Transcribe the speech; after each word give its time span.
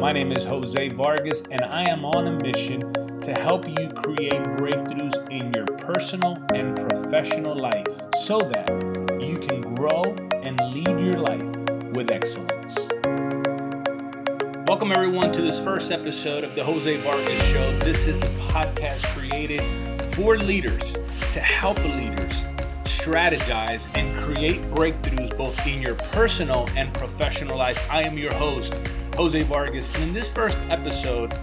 My 0.00 0.12
name 0.12 0.32
is 0.32 0.44
Jose 0.44 0.88
Vargas, 0.88 1.42
and 1.50 1.60
I 1.60 1.82
am 1.90 2.06
on 2.06 2.26
a 2.26 2.32
mission 2.42 2.90
to 3.20 3.34
help 3.34 3.68
you 3.68 3.90
create 3.90 4.42
breakthroughs 4.56 5.30
in 5.30 5.52
your 5.52 5.66
personal 5.66 6.42
and 6.54 6.74
professional 6.74 7.54
life 7.54 7.86
so 8.22 8.38
that 8.38 8.66
you 9.20 9.36
can 9.36 9.60
grow 9.74 10.02
and 10.42 10.58
lead 10.72 10.88
your 10.88 11.20
life 11.20 11.44
with 11.92 12.10
excellence. 12.10 12.88
Welcome, 14.66 14.90
everyone, 14.90 15.32
to 15.32 15.42
this 15.42 15.62
first 15.62 15.92
episode 15.92 16.44
of 16.44 16.54
the 16.54 16.64
Jose 16.64 16.96
Vargas 16.96 17.44
Show. 17.52 17.70
This 17.80 18.06
is 18.06 18.22
a 18.22 18.28
podcast 18.54 19.04
created 19.08 19.60
for 20.14 20.38
leaders 20.38 20.96
to 21.32 21.40
help 21.40 21.78
leaders 21.84 22.42
strategize 22.84 23.94
and 23.98 24.18
create 24.22 24.62
breakthroughs 24.70 25.36
both 25.36 25.66
in 25.66 25.82
your 25.82 25.94
personal 25.94 26.66
and 26.74 26.92
professional 26.94 27.58
life. 27.58 27.86
I 27.90 28.02
am 28.02 28.16
your 28.16 28.34
host, 28.34 28.74
Jose 29.20 29.42
Vargas, 29.42 29.94
and 29.96 30.04
in 30.04 30.14
this 30.14 30.30
first 30.30 30.56
episode, 30.70 31.34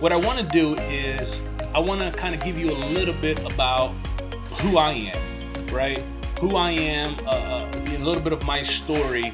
what 0.00 0.10
I 0.10 0.16
want 0.16 0.40
to 0.40 0.44
do 0.46 0.74
is 0.80 1.40
I 1.72 1.78
want 1.78 2.00
to 2.00 2.10
kind 2.10 2.34
of 2.34 2.42
give 2.42 2.58
you 2.58 2.72
a 2.72 2.78
little 2.92 3.14
bit 3.14 3.38
about 3.52 3.92
who 4.58 4.78
I 4.78 4.90
am, 5.14 5.66
right? 5.68 6.02
Who 6.40 6.56
I 6.56 6.72
am, 6.72 7.14
uh, 7.28 7.30
uh, 7.30 7.70
a 7.86 7.98
little 7.98 8.20
bit 8.20 8.32
of 8.32 8.44
my 8.44 8.62
story, 8.62 9.32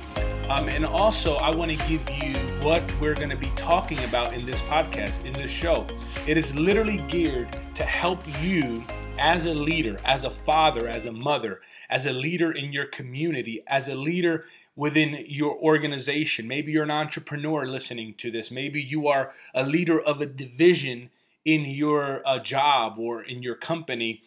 um, 0.50 0.68
and 0.68 0.84
also 0.84 1.36
I 1.36 1.48
want 1.56 1.70
to 1.70 1.78
give 1.88 2.06
you 2.22 2.34
what 2.60 2.84
we're 3.00 3.14
going 3.14 3.30
to 3.30 3.36
be 3.36 3.50
talking 3.56 4.04
about 4.04 4.34
in 4.34 4.44
this 4.44 4.60
podcast, 4.60 5.24
in 5.24 5.32
this 5.32 5.50
show. 5.50 5.86
It 6.26 6.36
is 6.36 6.54
literally 6.54 6.98
geared 7.08 7.48
to 7.76 7.84
help 7.84 8.20
you 8.42 8.84
as 9.18 9.46
a 9.46 9.54
leader, 9.54 9.96
as 10.04 10.24
a 10.24 10.30
father, 10.30 10.88
as 10.88 11.06
a 11.06 11.12
mother, 11.12 11.60
as 11.88 12.06
a 12.06 12.12
leader 12.12 12.50
in 12.50 12.72
your 12.72 12.86
community, 12.86 13.62
as 13.66 13.88
a 13.88 13.94
leader 13.94 14.44
within 14.74 15.24
your 15.26 15.56
organization. 15.56 16.46
Maybe 16.46 16.72
you're 16.72 16.84
an 16.84 16.90
entrepreneur 16.90 17.66
listening 17.66 18.14
to 18.14 18.30
this. 18.30 18.50
Maybe 18.50 18.82
you 18.82 19.08
are 19.08 19.32
a 19.54 19.64
leader 19.64 20.00
of 20.00 20.20
a 20.20 20.26
division 20.26 21.10
in 21.44 21.64
your 21.64 22.22
uh, 22.26 22.38
job 22.38 22.98
or 22.98 23.22
in 23.22 23.42
your 23.42 23.54
company. 23.54 24.22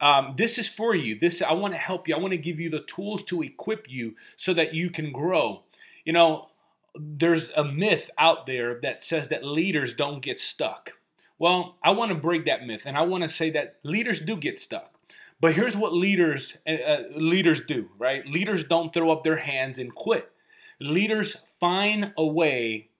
Um, 0.00 0.34
this 0.36 0.58
is 0.58 0.68
for 0.68 0.94
you. 0.94 1.18
This 1.18 1.42
I 1.42 1.52
want 1.52 1.74
to 1.74 1.80
help 1.80 2.08
you. 2.08 2.14
I 2.14 2.18
want 2.18 2.32
to 2.32 2.38
give 2.38 2.58
you 2.58 2.70
the 2.70 2.80
tools 2.80 3.22
to 3.24 3.42
equip 3.42 3.90
you 3.90 4.16
so 4.36 4.54
that 4.54 4.72
you 4.72 4.88
can 4.88 5.12
grow. 5.12 5.64
You 6.04 6.14
know, 6.14 6.48
there's 6.94 7.50
a 7.50 7.64
myth 7.64 8.10
out 8.16 8.46
there 8.46 8.80
that 8.80 9.02
says 9.02 9.28
that 9.28 9.44
leaders 9.44 9.92
don't 9.92 10.22
get 10.22 10.38
stuck. 10.38 10.99
Well, 11.40 11.78
I 11.82 11.92
want 11.92 12.10
to 12.10 12.14
break 12.14 12.44
that 12.44 12.66
myth, 12.66 12.82
and 12.84 12.98
I 12.98 13.02
want 13.02 13.22
to 13.22 13.28
say 13.28 13.48
that 13.50 13.76
leaders 13.82 14.20
do 14.20 14.36
get 14.36 14.60
stuck. 14.60 14.94
But 15.40 15.54
here's 15.54 15.74
what 15.74 15.94
leaders 15.94 16.58
uh, 16.68 17.04
leaders 17.16 17.64
do, 17.64 17.88
right? 17.98 18.26
Leaders 18.26 18.62
don't 18.62 18.92
throw 18.92 19.10
up 19.10 19.24
their 19.24 19.38
hands 19.38 19.78
and 19.78 19.94
quit. 19.94 20.30
Leaders 20.78 21.36
find 21.58 22.12
a 22.14 22.26
way 22.26 22.90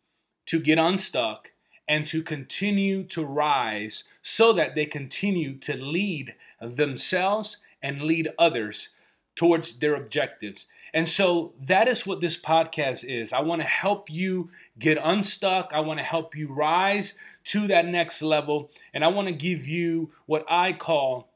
to 0.47 0.59
get 0.59 0.79
unstuck 0.79 1.53
and 1.87 2.07
to 2.07 2.23
continue 2.23 3.05
to 3.05 3.27
rise 3.27 4.05
so 4.23 4.55
that 4.55 4.75
they 4.75 4.87
continue 4.87 5.59
to 5.59 5.77
lead 5.77 6.35
themselves 6.63 7.59
and 7.83 8.01
lead 8.01 8.31
others 8.39 8.89
towards 9.35 9.79
their 9.79 9.95
objectives. 9.95 10.67
And 10.93 11.09
so 11.09 11.55
that 11.61 11.89
is 11.89 12.07
what 12.07 12.21
this 12.21 12.37
podcast 12.37 13.05
is. 13.05 13.33
I 13.33 13.41
want 13.41 13.63
to 13.63 13.67
help 13.67 14.11
you 14.11 14.51
get 14.79 14.99
unstuck. 15.03 15.73
I 15.73 15.81
want 15.81 15.99
to 15.99 16.05
help 16.05 16.37
you 16.37 16.53
rise 16.53 17.15
to 17.45 17.67
that 17.69 17.87
next 17.87 18.23
level. 18.23 18.71
And 18.93 19.05
I 19.05 19.09
want 19.09 19.29
to 19.29 19.35
give 19.35 19.67
you 19.67 20.11
what 20.27 20.45
I 20.49 20.73
call 20.73 21.33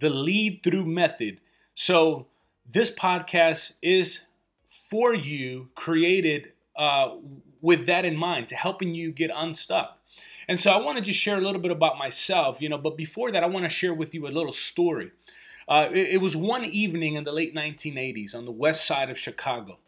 the 0.00 0.10
lead 0.10 0.62
through 0.62 0.86
method. 0.86 1.40
So 1.74 2.26
this 2.68 2.90
podcast 2.90 3.74
is 3.80 4.26
for 4.66 5.14
you, 5.14 5.70
created 5.74 6.52
uh, 6.76 7.16
with 7.60 7.86
that 7.86 8.04
in 8.04 8.16
mind, 8.16 8.48
to 8.48 8.56
helping 8.56 8.94
you 8.94 9.12
get 9.12 9.30
unstuck. 9.34 9.98
And 10.48 10.58
so 10.58 10.72
I 10.72 10.78
want 10.78 10.98
to 10.98 11.04
just 11.04 11.20
share 11.20 11.38
a 11.38 11.40
little 11.40 11.60
bit 11.60 11.70
about 11.70 11.96
myself, 11.96 12.60
you 12.60 12.68
know, 12.68 12.78
but 12.78 12.96
before 12.96 13.30
that, 13.30 13.44
I 13.44 13.46
want 13.46 13.64
to 13.64 13.68
share 13.68 13.94
with 13.94 14.14
you 14.14 14.26
a 14.26 14.32
little 14.32 14.52
story. 14.52 15.12
Uh, 15.70 15.88
it, 15.92 16.14
it 16.14 16.20
was 16.20 16.36
one 16.36 16.64
evening 16.64 17.14
in 17.14 17.22
the 17.22 17.32
late 17.32 17.54
1980s 17.54 18.34
on 18.34 18.44
the 18.44 18.50
west 18.50 18.84
side 18.84 19.08
of 19.08 19.16
Chicago. 19.16 19.78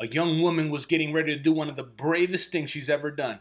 A 0.00 0.08
young 0.08 0.42
woman 0.42 0.70
was 0.70 0.86
getting 0.86 1.12
ready 1.12 1.36
to 1.36 1.40
do 1.40 1.52
one 1.52 1.70
of 1.70 1.76
the 1.76 1.84
bravest 1.84 2.50
things 2.50 2.70
she's 2.70 2.90
ever 2.90 3.12
done. 3.12 3.38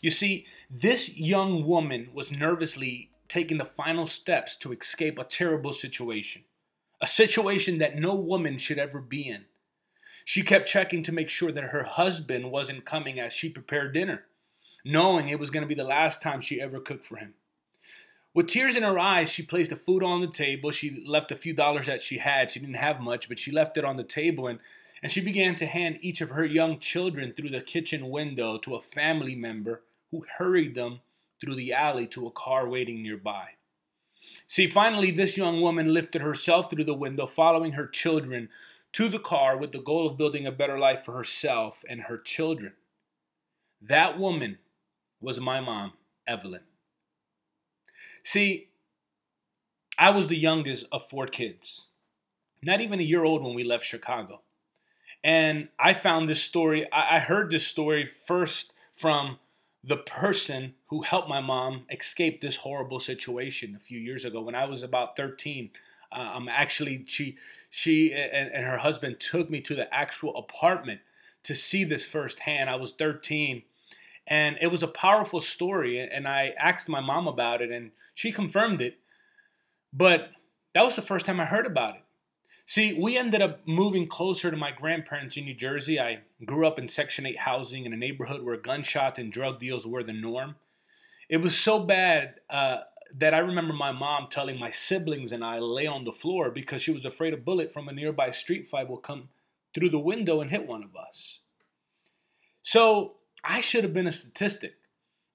You 0.00 0.10
see, 0.10 0.46
this 0.70 1.18
young 1.18 1.66
woman 1.66 2.08
was 2.14 2.34
nervously 2.34 3.10
taking 3.28 3.58
the 3.58 3.66
final 3.66 4.06
steps 4.06 4.56
to 4.56 4.72
escape 4.72 5.18
a 5.18 5.24
terrible 5.24 5.74
situation, 5.74 6.44
a 7.02 7.06
situation 7.06 7.78
that 7.78 7.98
no 7.98 8.14
woman 8.14 8.56
should 8.56 8.78
ever 8.78 9.00
be 9.00 9.28
in. 9.28 9.44
She 10.24 10.42
kept 10.42 10.68
checking 10.68 11.02
to 11.02 11.12
make 11.12 11.28
sure 11.28 11.52
that 11.52 11.64
her 11.64 11.82
husband 11.82 12.50
wasn't 12.50 12.86
coming 12.86 13.20
as 13.20 13.34
she 13.34 13.50
prepared 13.50 13.92
dinner, 13.92 14.24
knowing 14.86 15.28
it 15.28 15.38
was 15.38 15.50
going 15.50 15.62
to 15.62 15.68
be 15.68 15.74
the 15.74 15.84
last 15.84 16.22
time 16.22 16.40
she 16.40 16.62
ever 16.62 16.80
cooked 16.80 17.04
for 17.04 17.16
him. 17.16 17.34
With 18.32 18.46
tears 18.46 18.76
in 18.76 18.84
her 18.84 18.98
eyes, 18.98 19.32
she 19.32 19.42
placed 19.42 19.70
the 19.70 19.76
food 19.76 20.04
on 20.04 20.20
the 20.20 20.28
table. 20.28 20.70
She 20.70 21.02
left 21.04 21.32
a 21.32 21.36
few 21.36 21.52
dollars 21.52 21.86
that 21.86 22.02
she 22.02 22.18
had. 22.18 22.50
She 22.50 22.60
didn't 22.60 22.76
have 22.76 23.00
much, 23.00 23.28
but 23.28 23.38
she 23.38 23.50
left 23.50 23.76
it 23.76 23.84
on 23.84 23.96
the 23.96 24.04
table 24.04 24.46
and, 24.46 24.60
and 25.02 25.10
she 25.10 25.20
began 25.20 25.56
to 25.56 25.66
hand 25.66 25.98
each 26.00 26.20
of 26.20 26.30
her 26.30 26.44
young 26.44 26.78
children 26.78 27.32
through 27.32 27.50
the 27.50 27.60
kitchen 27.60 28.08
window 28.08 28.56
to 28.58 28.76
a 28.76 28.80
family 28.80 29.34
member 29.34 29.82
who 30.10 30.24
hurried 30.38 30.74
them 30.74 31.00
through 31.40 31.56
the 31.56 31.72
alley 31.72 32.06
to 32.06 32.26
a 32.26 32.30
car 32.30 32.68
waiting 32.68 33.02
nearby. 33.02 33.50
See, 34.46 34.66
finally, 34.66 35.10
this 35.10 35.36
young 35.36 35.60
woman 35.60 35.92
lifted 35.92 36.22
herself 36.22 36.70
through 36.70 36.84
the 36.84 36.94
window, 36.94 37.26
following 37.26 37.72
her 37.72 37.86
children 37.86 38.48
to 38.92 39.08
the 39.08 39.18
car 39.18 39.56
with 39.56 39.72
the 39.72 39.80
goal 39.80 40.06
of 40.06 40.16
building 40.16 40.46
a 40.46 40.52
better 40.52 40.78
life 40.78 41.02
for 41.04 41.14
herself 41.14 41.84
and 41.88 42.02
her 42.02 42.18
children. 42.18 42.74
That 43.80 44.18
woman 44.18 44.58
was 45.20 45.40
my 45.40 45.60
mom, 45.60 45.92
Evelyn. 46.26 46.62
See, 48.22 48.68
I 49.98 50.10
was 50.10 50.28
the 50.28 50.36
youngest 50.36 50.86
of 50.92 51.08
four 51.08 51.26
kids, 51.26 51.88
not 52.62 52.80
even 52.80 53.00
a 53.00 53.04
year 53.04 53.24
old 53.24 53.42
when 53.42 53.54
we 53.54 53.64
left 53.64 53.84
Chicago. 53.84 54.42
And 55.22 55.68
I 55.78 55.92
found 55.92 56.28
this 56.28 56.42
story, 56.42 56.90
I 56.92 57.18
heard 57.18 57.50
this 57.50 57.66
story 57.66 58.06
first 58.06 58.72
from 58.92 59.38
the 59.82 59.96
person 59.96 60.74
who 60.86 61.02
helped 61.02 61.28
my 61.28 61.40
mom 61.40 61.86
escape 61.90 62.40
this 62.40 62.56
horrible 62.56 63.00
situation 63.00 63.74
a 63.74 63.80
few 63.80 63.98
years 63.98 64.24
ago 64.24 64.42
when 64.42 64.54
I 64.54 64.66
was 64.66 64.82
about 64.82 65.16
13. 65.16 65.70
Uh, 66.12 66.32
um, 66.34 66.48
actually, 66.48 67.04
she 67.06 67.36
she 67.70 68.12
and, 68.12 68.50
and 68.52 68.66
her 68.66 68.78
husband 68.78 69.20
took 69.20 69.48
me 69.48 69.60
to 69.62 69.74
the 69.74 69.92
actual 69.94 70.36
apartment 70.36 71.00
to 71.44 71.54
see 71.54 71.84
this 71.84 72.06
firsthand. 72.06 72.68
I 72.68 72.76
was 72.76 72.92
13, 72.92 73.62
and 74.26 74.56
it 74.60 74.70
was 74.70 74.82
a 74.82 74.88
powerful 74.88 75.40
story. 75.40 75.98
And 75.98 76.26
I 76.28 76.54
asked 76.58 76.88
my 76.88 77.00
mom 77.00 77.26
about 77.26 77.62
it, 77.62 77.70
and 77.70 77.92
she 78.14 78.32
confirmed 78.32 78.80
it. 78.80 78.98
But 79.92 80.30
that 80.74 80.84
was 80.84 80.96
the 80.96 81.02
first 81.02 81.26
time 81.26 81.40
I 81.40 81.46
heard 81.46 81.66
about 81.66 81.96
it. 81.96 82.02
See, 82.64 82.96
we 82.96 83.18
ended 83.18 83.42
up 83.42 83.66
moving 83.66 84.06
closer 84.06 84.48
to 84.50 84.56
my 84.56 84.70
grandparents 84.70 85.36
in 85.36 85.44
New 85.44 85.54
Jersey. 85.54 85.98
I 85.98 86.20
grew 86.44 86.66
up 86.66 86.78
in 86.78 86.86
Section 86.86 87.26
8 87.26 87.38
housing 87.38 87.84
in 87.84 87.92
a 87.92 87.96
neighborhood 87.96 88.44
where 88.44 88.56
gunshots 88.56 89.18
and 89.18 89.32
drug 89.32 89.58
deals 89.58 89.86
were 89.86 90.04
the 90.04 90.12
norm. 90.12 90.54
It 91.28 91.38
was 91.38 91.58
so 91.58 91.82
bad 91.82 92.34
uh, 92.48 92.82
that 93.12 93.34
I 93.34 93.38
remember 93.38 93.72
my 93.74 93.90
mom 93.90 94.28
telling 94.30 94.58
my 94.58 94.70
siblings 94.70 95.32
and 95.32 95.44
I 95.44 95.58
lay 95.58 95.88
on 95.88 96.04
the 96.04 96.12
floor 96.12 96.50
because 96.50 96.80
she 96.82 96.92
was 96.92 97.04
afraid 97.04 97.34
a 97.34 97.36
bullet 97.36 97.72
from 97.72 97.88
a 97.88 97.92
nearby 97.92 98.30
street 98.30 98.68
fight 98.68 98.88
will 98.88 98.98
come 98.98 99.30
through 99.74 99.90
the 99.90 99.98
window 99.98 100.40
and 100.40 100.50
hit 100.50 100.66
one 100.66 100.84
of 100.84 100.94
us. 100.94 101.40
So 102.62 103.16
I 103.42 103.60
should 103.60 103.84
have 103.84 103.94
been 103.94 104.06
a 104.06 104.12
statistic 104.12 104.76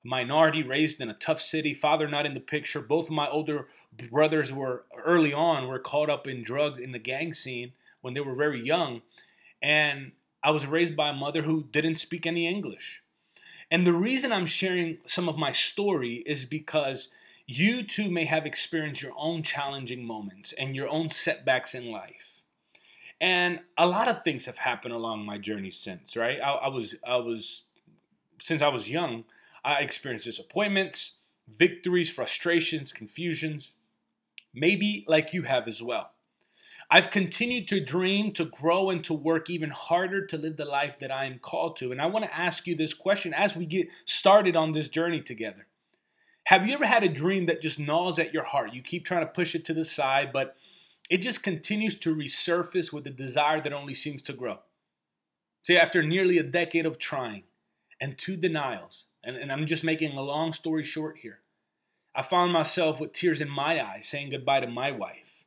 minority 0.03 0.61
raised 0.61 1.01
in 1.01 1.09
a 1.09 1.13
tough 1.13 1.41
city, 1.41 1.73
father 1.73 2.07
not 2.07 2.25
in 2.25 2.33
the 2.33 2.39
picture. 2.39 2.79
Both 2.81 3.07
of 3.07 3.16
my 3.16 3.27
older 3.27 3.67
brothers 4.11 4.53
were 4.53 4.85
early 5.03 5.33
on 5.33 5.67
were 5.67 5.79
caught 5.79 6.09
up 6.09 6.27
in 6.27 6.43
drug 6.43 6.79
in 6.79 6.91
the 6.91 6.99
gang 6.99 7.33
scene 7.33 7.73
when 8.01 8.13
they 8.13 8.19
were 8.19 8.35
very 8.35 8.63
young, 8.63 9.01
and 9.61 10.11
I 10.43 10.51
was 10.51 10.67
raised 10.67 10.95
by 10.95 11.09
a 11.09 11.13
mother 11.13 11.41
who 11.41 11.63
didn't 11.71 11.95
speak 11.95 12.27
any 12.27 12.47
English. 12.47 13.01
And 13.71 13.85
the 13.85 13.93
reason 13.93 14.31
I'm 14.31 14.45
sharing 14.45 14.99
some 15.07 15.28
of 15.28 15.40
my 15.40 15.52
story 15.52 16.23
is 16.28 16.46
because 16.46 17.09
you 17.47 17.81
too 17.81 18.11
may 18.11 18.25
have 18.25 18.46
experienced 18.46 19.02
your 19.02 19.13
own 19.17 19.41
challenging 19.41 20.05
moments 20.05 20.53
and 20.53 20.75
your 20.75 20.87
own 20.87 21.09
setbacks 21.09 21.73
in 21.73 21.91
life. 21.91 22.41
And 23.19 23.61
a 23.78 23.87
lot 23.87 24.07
of 24.07 24.23
things 24.23 24.46
have 24.46 24.57
happened 24.57 24.93
along 24.93 25.25
my 25.25 25.37
journey 25.40 25.72
since, 25.72 26.16
right? 26.16 26.40
I, 26.40 26.52
I 26.52 26.67
was 26.67 26.96
I 27.07 27.17
was 27.17 27.63
since 28.40 28.61
I 28.61 28.67
was 28.67 28.90
young, 28.90 29.26
I 29.64 29.82
experienced 29.82 30.26
disappointments, 30.26 31.20
victories, 31.47 32.09
frustrations, 32.09 32.91
confusions, 32.91 33.73
maybe 34.53 35.05
like 35.08 35.34
you 35.34 35.43
have 35.43 35.67
as 35.67 35.82
well. 35.82 36.11
I've 36.90 37.09
continued 37.09 37.67
to 37.70 37.79
dream, 37.79 38.32
to 38.34 38.46
grow, 38.46 38.90
and 38.90 39.03
to 39.05 39.14
work 39.14 39.49
even 39.49 39.72
harder 39.72 40.26
to 40.28 40.37
live 40.37 40.58
the 40.58 40.66
life 40.66 40.99
that 40.99 41.11
I 41.11 41.26
am 41.26 41.40
called 41.40 41.78
to. 41.78 41.91
And 41.91 41.99
I 41.99 42.05
want 42.05 42.26
to 42.26 42.37
ask 42.37 42.67
you 42.67 42.76
this 42.76 42.93
question 42.93 43.34
as 43.34 43.55
we 43.55 43.66
get 43.66 43.87
started 44.05 44.55
on 44.55 44.72
this 44.72 44.88
journey 44.88 45.22
together. 45.22 45.66
Have 46.46 46.67
you 46.67 46.76
ever 46.76 46.85
had 46.85 47.03
a 47.03 47.09
dream 47.09 47.47
that 47.47 47.61
just 47.61 47.79
gnaws 47.79 48.20
at 48.20 48.34
your 48.34 48.43
heart? 48.43 48.73
You 48.73 48.84
keep 48.84 49.03
trying 49.03 49.22
to 49.22 49.31
push 49.31 49.55
it 49.55 49.66
to 49.66 49.73
the 49.73 49.84
side, 49.84 50.31
but 50.31 50.55
it 51.09 51.17
just 51.22 51.41
continues 51.41 51.97
to 51.99 52.16
resurface 52.16 52.93
with 52.93 53.08
a 53.08 53.11
desire 53.11 53.59
that 53.61 53.73
only 53.73 53.96
seems 53.96 54.22
to 54.23 54.34
grow. 54.34 54.59
See, 55.64 55.78
after 55.78 56.03
nearly 56.03 56.38
a 56.38 56.43
decade 56.43 56.85
of 56.85 56.99
trying, 56.99 57.43
and 57.99 58.17
two 58.17 58.35
denials. 58.35 59.05
And, 59.23 59.35
and 59.35 59.51
I'm 59.51 59.65
just 59.65 59.83
making 59.83 60.17
a 60.17 60.21
long 60.21 60.53
story 60.53 60.83
short 60.83 61.17
here. 61.19 61.39
I 62.13 62.21
found 62.21 62.53
myself 62.53 62.99
with 62.99 63.11
tears 63.11 63.41
in 63.41 63.49
my 63.49 63.83
eyes 63.83 64.07
saying 64.07 64.29
goodbye 64.29 64.61
to 64.61 64.67
my 64.67 64.91
wife 64.91 65.45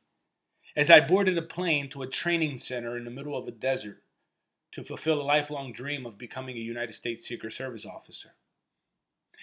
as 0.75 0.89
I 0.89 0.99
boarded 0.99 1.37
a 1.37 1.41
plane 1.41 1.89
to 1.89 2.03
a 2.03 2.07
training 2.07 2.57
center 2.57 2.95
in 2.95 3.05
the 3.05 3.11
middle 3.11 3.35
of 3.35 3.47
a 3.47 3.51
desert 3.51 4.03
to 4.71 4.83
fulfill 4.83 5.21
a 5.21 5.23
lifelong 5.23 5.73
dream 5.73 6.05
of 6.05 6.17
becoming 6.17 6.55
a 6.55 6.61
United 6.61 6.93
States 6.93 7.27
Secret 7.27 7.53
Service 7.53 7.85
officer. 7.85 8.35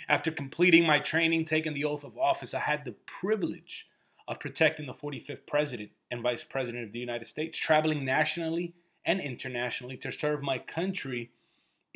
After 0.08 0.30
completing 0.30 0.86
my 0.86 0.98
training, 0.98 1.46
taking 1.46 1.74
the 1.74 1.84
oath 1.84 2.04
of 2.04 2.16
office, 2.16 2.54
I 2.54 2.60
had 2.60 2.84
the 2.84 2.92
privilege 2.92 3.88
of 4.28 4.40
protecting 4.40 4.86
the 4.86 4.92
45th 4.92 5.46
President 5.46 5.90
and 6.10 6.22
Vice 6.22 6.44
President 6.44 6.84
of 6.84 6.92
the 6.92 6.98
United 6.98 7.24
States, 7.24 7.58
traveling 7.58 8.04
nationally 8.04 8.74
and 9.04 9.20
internationally 9.20 9.96
to 9.96 10.12
serve 10.12 10.42
my 10.42 10.58
country 10.58 11.30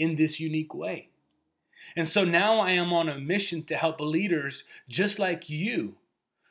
in 0.01 0.17
this 0.17 0.41
unique 0.41 0.75
way. 0.75 1.11
And 1.97 2.09
so 2.09 2.25
now 2.25 2.61
I 2.61 2.73
am 2.73 2.93
on 2.93 3.09
a 3.09 3.19
mission 3.19 3.63
to 3.65 3.77
help 3.77 4.01
leaders 4.01 4.65
just 4.89 5.19
like 5.19 5.49
you 5.49 5.97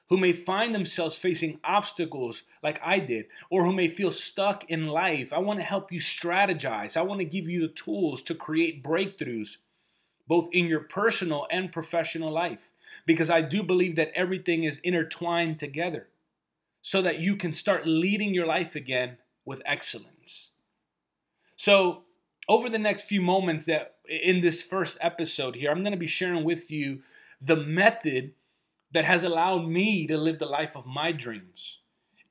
who 0.09 0.17
may 0.17 0.33
find 0.33 0.73
themselves 0.73 1.15
facing 1.15 1.59
obstacles 1.63 2.43
like 2.63 2.79
I 2.83 2.99
did, 2.99 3.27
or 3.51 3.63
who 3.63 3.71
may 3.71 3.87
feel 3.87 4.11
stuck 4.11 4.67
in 4.69 4.87
life. 4.87 5.31
I 5.31 5.37
want 5.37 5.59
to 5.59 5.65
help 5.65 5.91
you 5.91 5.99
strategize. 5.99 6.97
I 6.97 7.03
want 7.03 7.19
to 7.19 7.25
give 7.25 7.47
you 7.47 7.61
the 7.61 7.67
tools 7.67 8.23
to 8.23 8.33
create 8.33 8.83
breakthroughs, 8.83 9.57
both 10.27 10.49
in 10.51 10.65
your 10.65 10.79
personal 10.79 11.45
and 11.51 11.71
professional 11.71 12.31
life, 12.31 12.71
because 13.05 13.29
I 13.29 13.41
do 13.41 13.61
believe 13.61 13.95
that 13.97 14.11
everything 14.15 14.63
is 14.63 14.79
intertwined 14.79 15.59
together 15.59 16.07
so 16.81 17.03
that 17.03 17.19
you 17.19 17.35
can 17.35 17.53
start 17.53 17.85
leading 17.85 18.33
your 18.33 18.47
life 18.47 18.73
again 18.73 19.17
with 19.45 19.61
excellence. 19.63 20.53
So, 21.55 22.03
over 22.49 22.67
the 22.67 22.79
next 22.79 23.03
few 23.03 23.21
moments 23.21 23.65
that 23.67 23.97
in 24.09 24.41
this 24.41 24.63
first 24.63 24.97
episode 24.99 25.55
here, 25.55 25.69
I'm 25.69 25.83
going 25.83 25.93
to 25.93 25.97
be 25.97 26.07
sharing 26.07 26.43
with 26.43 26.71
you 26.71 27.01
the 27.39 27.55
method 27.55 28.33
that 28.91 29.05
has 29.05 29.23
allowed 29.23 29.67
me 29.67 30.07
to 30.07 30.17
live 30.17 30.39
the 30.39 30.47
life 30.47 30.75
of 30.75 30.87
my 30.87 31.11
dreams. 31.11 31.77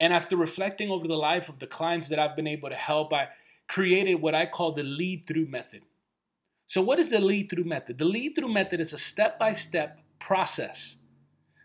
And 0.01 0.13
after 0.13 0.37
reflecting 0.37 0.91
over 0.91 1.07
the 1.07 1.17
life 1.17 1.49
of 1.49 1.61
the 1.61 1.69
clients 1.69 2.09
that 2.09 2.19
I've 2.19 2.35
been 2.35 2.49
able 2.49 2.69
to 2.69 2.75
help, 2.75 3.13
I 3.13 3.29
created 3.69 4.17
what 4.17 4.35
I 4.35 4.47
call 4.47 4.73
the 4.73 4.83
lead 4.83 5.27
through 5.29 5.47
method. 5.47 5.83
So, 6.67 6.83
what 6.83 6.99
is 6.99 7.11
the 7.11 7.21
lead 7.21 7.49
through 7.49 7.65
method? 7.65 7.99
The 7.99 8.05
lead 8.05 8.35
through 8.35 8.53
method 8.53 8.81
is 8.81 8.93
a 8.93 8.99
step 8.99 9.39
by 9.39 9.53
step 9.53 10.01
process 10.19 10.97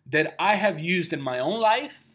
that 0.06 0.36
I 0.38 0.56
have 0.56 0.80
used 0.80 1.12
in 1.12 1.22
my 1.22 1.40
own 1.40 1.60
life 1.60 2.06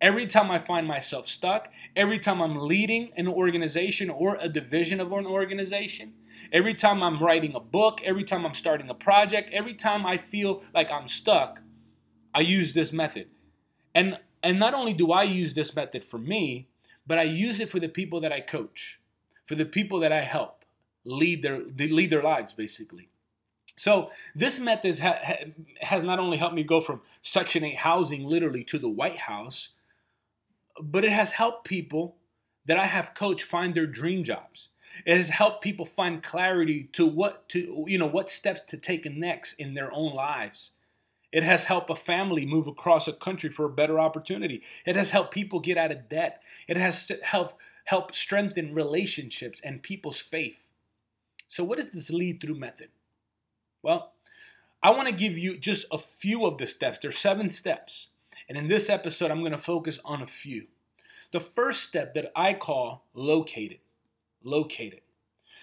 Every 0.00 0.26
time 0.26 0.50
I 0.50 0.58
find 0.58 0.86
myself 0.86 1.26
stuck, 1.26 1.72
every 1.96 2.18
time 2.18 2.40
I'm 2.40 2.56
leading 2.56 3.10
an 3.16 3.26
organization 3.26 4.10
or 4.10 4.36
a 4.40 4.48
division 4.48 5.00
of 5.00 5.12
an 5.12 5.26
organization, 5.26 6.14
every 6.52 6.74
time 6.74 7.02
I'm 7.02 7.18
writing 7.18 7.54
a 7.54 7.60
book, 7.60 8.00
every 8.04 8.22
time 8.22 8.46
I'm 8.46 8.54
starting 8.54 8.88
a 8.88 8.94
project, 8.94 9.50
every 9.52 9.74
time 9.74 10.06
I 10.06 10.16
feel 10.16 10.62
like 10.72 10.90
I'm 10.90 11.08
stuck, 11.08 11.62
I 12.32 12.40
use 12.40 12.74
this 12.74 12.92
method. 12.92 13.26
And 13.94 14.20
and 14.40 14.60
not 14.60 14.72
only 14.72 14.92
do 14.92 15.10
I 15.10 15.24
use 15.24 15.54
this 15.54 15.74
method 15.74 16.04
for 16.04 16.18
me, 16.18 16.68
but 17.04 17.18
I 17.18 17.24
use 17.24 17.58
it 17.58 17.68
for 17.68 17.80
the 17.80 17.88
people 17.88 18.20
that 18.20 18.32
I 18.32 18.40
coach, 18.40 19.00
for 19.44 19.56
the 19.56 19.64
people 19.64 19.98
that 20.00 20.12
I 20.12 20.20
help 20.20 20.64
lead 21.04 21.42
their 21.42 21.58
lead 21.58 22.10
their 22.10 22.22
lives 22.22 22.52
basically. 22.52 23.08
So 23.76 24.10
this 24.34 24.58
method 24.58 24.98
has 24.98 26.02
not 26.02 26.18
only 26.18 26.36
helped 26.36 26.54
me 26.54 26.64
go 26.64 26.80
from 26.80 27.00
Section 27.20 27.64
8 27.64 27.76
housing 27.76 28.24
literally 28.24 28.64
to 28.64 28.78
the 28.78 28.88
White 28.88 29.18
House, 29.18 29.70
but 30.82 31.04
it 31.04 31.12
has 31.12 31.32
helped 31.32 31.66
people 31.66 32.16
that 32.66 32.78
I 32.78 32.86
have 32.86 33.14
coached 33.14 33.44
find 33.44 33.74
their 33.74 33.86
dream 33.86 34.24
jobs. 34.24 34.70
It 35.06 35.16
has 35.16 35.30
helped 35.30 35.62
people 35.62 35.84
find 35.84 36.22
clarity 36.22 36.84
to 36.92 37.06
what 37.06 37.48
to 37.50 37.84
you 37.86 37.98
know 37.98 38.06
what 38.06 38.30
steps 38.30 38.62
to 38.62 38.76
take 38.76 39.10
next 39.10 39.54
in 39.54 39.74
their 39.74 39.92
own 39.92 40.14
lives. 40.14 40.70
It 41.30 41.42
has 41.42 41.64
helped 41.64 41.90
a 41.90 41.94
family 41.94 42.46
move 42.46 42.66
across 42.66 43.06
a 43.06 43.12
country 43.12 43.50
for 43.50 43.66
a 43.66 43.70
better 43.70 44.00
opportunity. 44.00 44.62
It 44.86 44.96
has 44.96 45.10
helped 45.10 45.34
people 45.34 45.60
get 45.60 45.76
out 45.76 45.92
of 45.92 46.08
debt. 46.08 46.42
It 46.66 46.78
has 46.78 47.10
helped 47.22 47.56
help 47.84 48.14
strengthen 48.14 48.74
relationships 48.74 49.60
and 49.62 49.82
people's 49.82 50.20
faith. 50.20 50.68
So 51.46 51.64
what 51.64 51.78
is 51.78 51.92
this 51.92 52.10
lead 52.10 52.40
through 52.40 52.58
method? 52.58 52.88
Well, 53.82 54.12
I 54.82 54.90
want 54.90 55.08
to 55.08 55.14
give 55.14 55.38
you 55.38 55.58
just 55.58 55.86
a 55.90 55.98
few 55.98 56.44
of 56.44 56.58
the 56.58 56.66
steps. 56.66 56.98
There's 56.98 57.18
seven 57.18 57.50
steps. 57.50 58.08
And 58.48 58.56
in 58.56 58.68
this 58.68 58.88
episode, 58.88 59.30
I'm 59.30 59.40
going 59.40 59.52
to 59.52 59.58
focus 59.58 59.98
on 60.04 60.22
a 60.22 60.26
few. 60.26 60.68
The 61.32 61.40
first 61.40 61.82
step 61.82 62.14
that 62.14 62.32
I 62.34 62.54
call 62.54 63.04
located. 63.14 63.78
Located. 64.42 65.00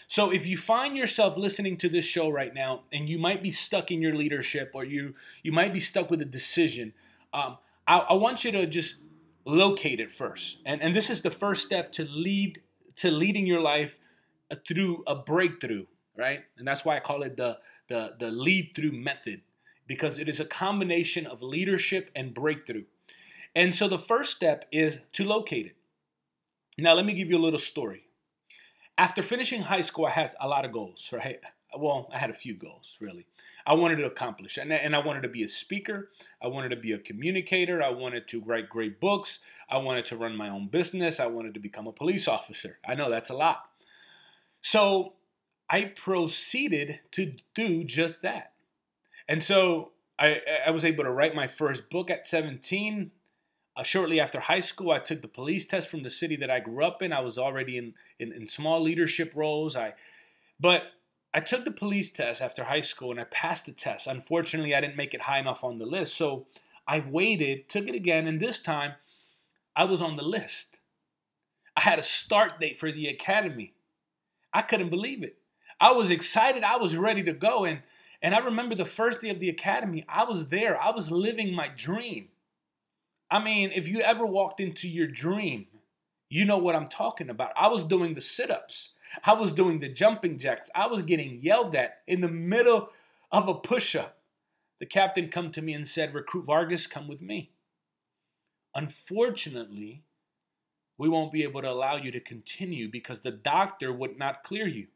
So 0.07 0.31
if 0.31 0.45
you 0.45 0.57
find 0.57 0.95
yourself 0.95 1.37
listening 1.37 1.77
to 1.77 1.89
this 1.89 2.05
show 2.05 2.29
right 2.29 2.53
now 2.53 2.83
and 2.91 3.09
you 3.09 3.17
might 3.17 3.41
be 3.41 3.51
stuck 3.51 3.89
in 3.89 4.01
your 4.01 4.13
leadership 4.13 4.71
or 4.73 4.85
you 4.85 5.15
you 5.41 5.51
might 5.51 5.73
be 5.73 5.79
stuck 5.79 6.11
with 6.11 6.21
a 6.21 6.25
decision, 6.25 6.93
um, 7.33 7.57
I, 7.87 7.99
I 7.99 8.13
want 8.13 8.43
you 8.43 8.51
to 8.51 8.67
just 8.67 8.97
locate 9.45 9.99
it 9.99 10.11
first. 10.11 10.59
And, 10.65 10.81
and 10.81 10.95
this 10.95 11.09
is 11.09 11.21
the 11.21 11.31
first 11.31 11.65
step 11.65 11.91
to 11.93 12.03
lead 12.03 12.61
to 12.97 13.11
leading 13.11 13.47
your 13.47 13.61
life 13.61 13.99
uh, 14.51 14.55
through 14.67 15.03
a 15.07 15.15
breakthrough, 15.15 15.85
right? 16.15 16.43
And 16.57 16.67
that's 16.67 16.85
why 16.85 16.97
I 16.97 16.99
call 16.99 17.23
it 17.23 17.37
the 17.37 17.59
the 17.87 18.15
the 18.19 18.31
lead 18.31 18.73
through 18.75 18.91
method 18.91 19.41
because 19.87 20.19
it 20.19 20.27
is 20.27 20.39
a 20.39 20.45
combination 20.45 21.25
of 21.25 21.41
leadership 21.41 22.11
and 22.15 22.33
breakthrough. 22.33 22.85
And 23.55 23.73
so 23.73 23.87
the 23.87 23.99
first 23.99 24.35
step 24.35 24.65
is 24.71 25.01
to 25.13 25.23
locate 25.23 25.67
it. 25.67 25.75
Now, 26.77 26.93
let 26.93 27.05
me 27.05 27.13
give 27.13 27.29
you 27.29 27.37
a 27.37 27.39
little 27.39 27.59
story. 27.59 28.03
After 28.97 29.21
finishing 29.21 29.63
high 29.63 29.81
school, 29.81 30.05
I 30.05 30.11
had 30.11 30.29
a 30.39 30.47
lot 30.47 30.65
of 30.65 30.71
goals, 30.71 31.09
right? 31.13 31.39
Well, 31.77 32.09
I 32.13 32.17
had 32.17 32.29
a 32.29 32.33
few 32.33 32.53
goals, 32.53 32.97
really. 33.01 33.27
I 33.65 33.73
wanted 33.75 33.97
to 33.97 34.05
accomplish, 34.05 34.57
and, 34.57 34.71
and 34.71 34.95
I 34.95 34.99
wanted 34.99 35.23
to 35.23 35.29
be 35.29 35.43
a 35.43 35.47
speaker. 35.47 36.09
I 36.41 36.47
wanted 36.47 36.69
to 36.69 36.77
be 36.77 36.91
a 36.91 36.97
communicator. 36.97 37.83
I 37.83 37.89
wanted 37.89 38.27
to 38.29 38.41
write 38.41 38.69
great 38.69 38.99
books. 38.99 39.39
I 39.69 39.77
wanted 39.77 40.05
to 40.07 40.17
run 40.17 40.35
my 40.35 40.49
own 40.49 40.67
business. 40.67 41.19
I 41.19 41.27
wanted 41.27 41.53
to 41.53 41.59
become 41.59 41.87
a 41.87 41.91
police 41.91 42.27
officer. 42.27 42.79
I 42.87 42.95
know 42.95 43.09
that's 43.09 43.29
a 43.29 43.35
lot. 43.35 43.71
So 44.61 45.13
I 45.69 45.85
proceeded 45.85 46.99
to 47.11 47.33
do 47.53 47.83
just 47.83 48.21
that. 48.21 48.53
And 49.27 49.41
so 49.41 49.91
I, 50.19 50.41
I 50.67 50.71
was 50.71 50.85
able 50.85 51.03
to 51.03 51.11
write 51.11 51.35
my 51.35 51.47
first 51.47 51.89
book 51.89 52.09
at 52.09 52.25
17. 52.25 53.11
Uh, 53.77 53.83
shortly 53.83 54.19
after 54.19 54.39
high 54.39 54.61
school, 54.61 54.91
I 54.91 54.99
took 54.99 55.21
the 55.21 55.27
police 55.27 55.65
test 55.65 55.89
from 55.89 56.03
the 56.03 56.09
city 56.09 56.35
that 56.37 56.49
I 56.49 56.59
grew 56.59 56.83
up 56.83 57.01
in. 57.01 57.11
I 57.11 57.19
was 57.19 57.37
already 57.37 57.77
in, 57.77 57.93
in, 58.19 58.31
in 58.31 58.47
small 58.47 58.81
leadership 58.81 59.33
roles. 59.35 59.75
I, 59.75 59.95
but 60.59 60.91
I 61.33 61.41
took 61.41 61.65
the 61.65 61.71
police 61.71 62.11
test 62.11 62.41
after 62.41 62.63
high 62.63 62.79
school 62.79 63.11
and 63.11 63.19
I 63.19 63.25
passed 63.25 63.65
the 63.65 63.73
test. 63.73 64.07
Unfortunately, 64.07 64.73
I 64.73 64.79
didn't 64.79 64.95
make 64.95 65.13
it 65.13 65.23
high 65.23 65.39
enough 65.39 65.63
on 65.63 65.79
the 65.79 65.85
list. 65.85 66.15
So 66.15 66.45
I 66.87 67.03
waited, 67.05 67.67
took 67.67 67.87
it 67.87 67.95
again, 67.95 68.27
and 68.27 68.39
this 68.39 68.59
time 68.59 68.93
I 69.75 69.83
was 69.83 70.01
on 70.01 70.15
the 70.15 70.23
list. 70.23 70.79
I 71.75 71.81
had 71.81 71.99
a 71.99 72.03
start 72.03 72.59
date 72.59 72.77
for 72.77 72.91
the 72.91 73.07
academy. 73.07 73.73
I 74.53 74.61
couldn't 74.61 74.89
believe 74.89 75.23
it. 75.23 75.37
I 75.81 75.91
was 75.91 76.09
excited. 76.09 76.63
I 76.63 76.77
was 76.77 76.95
ready 76.95 77.21
to 77.23 77.33
go. 77.33 77.65
And 77.65 77.81
and 78.21 78.33
I 78.33 78.39
remember 78.39 78.75
the 78.75 78.85
first 78.85 79.21
day 79.21 79.29
of 79.29 79.39
the 79.39 79.49
academy, 79.49 80.03
I 80.07 80.23
was 80.23 80.49
there. 80.49 80.81
I 80.81 80.91
was 80.91 81.11
living 81.11 81.53
my 81.53 81.67
dream. 81.67 82.29
I 83.29 83.43
mean, 83.43 83.71
if 83.73 83.87
you 83.87 84.01
ever 84.01 84.25
walked 84.25 84.59
into 84.59 84.87
your 84.87 85.07
dream, 85.07 85.67
you 86.29 86.45
know 86.45 86.57
what 86.57 86.75
I'm 86.75 86.87
talking 86.87 87.29
about. 87.29 87.51
I 87.55 87.67
was 87.67 87.83
doing 87.83 88.13
the 88.13 88.21
sit 88.21 88.51
ups, 88.51 88.95
I 89.25 89.33
was 89.33 89.53
doing 89.53 89.79
the 89.79 89.89
jumping 89.89 90.37
jacks, 90.37 90.69
I 90.75 90.87
was 90.87 91.01
getting 91.01 91.39
yelled 91.41 91.75
at 91.75 91.99
in 92.07 92.21
the 92.21 92.29
middle 92.29 92.89
of 93.31 93.47
a 93.47 93.53
push 93.53 93.95
up. 93.95 94.17
The 94.79 94.85
captain 94.85 95.29
come 95.29 95.51
to 95.51 95.61
me 95.61 95.73
and 95.73 95.87
said, 95.87 96.13
Recruit 96.13 96.45
Vargas, 96.45 96.87
come 96.87 97.07
with 97.07 97.21
me. 97.21 97.51
Unfortunately, 98.73 100.03
we 100.97 101.09
won't 101.09 101.31
be 101.31 101.43
able 101.43 101.61
to 101.61 101.69
allow 101.69 101.95
you 101.95 102.11
to 102.11 102.19
continue 102.19 102.89
because 102.89 103.21
the 103.21 103.31
doctor 103.31 103.93
would 103.93 104.17
not 104.17 104.43
clear 104.43 104.67
you. 104.67 104.87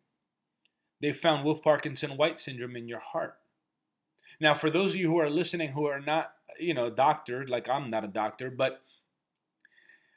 They 1.01 1.13
found 1.13 1.44
Wolff 1.44 1.62
Parkinson 1.62 2.18
White 2.18 2.39
syndrome 2.39 2.75
in 2.75 2.88
your 2.88 3.00
heart. 3.00 3.38
Now, 4.39 4.53
for 4.53 4.70
those 4.70 4.94
of 4.94 5.00
you 5.00 5.10
who 5.10 5.20
are 5.20 5.29
listening 5.29 5.72
who 5.72 5.86
are 5.86 6.00
not, 6.00 6.34
you 6.60 6.74
know, 6.74 6.89
doctored, 6.89 7.50
like 7.50 7.70
I'm 7.70 7.89
not 7.89 8.03
a 8.03 8.08
doctor, 8.08 8.50
but 8.50 8.82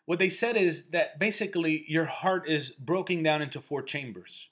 what 0.05 0.19
they 0.19 0.29
said 0.29 0.57
is 0.57 0.91
that 0.91 1.19
basically 1.19 1.85
your 1.89 2.05
heart 2.05 2.49
is 2.49 2.71
broken 2.71 3.23
down 3.23 3.43
into 3.43 3.61
four 3.61 3.83
chambers. 3.83 4.49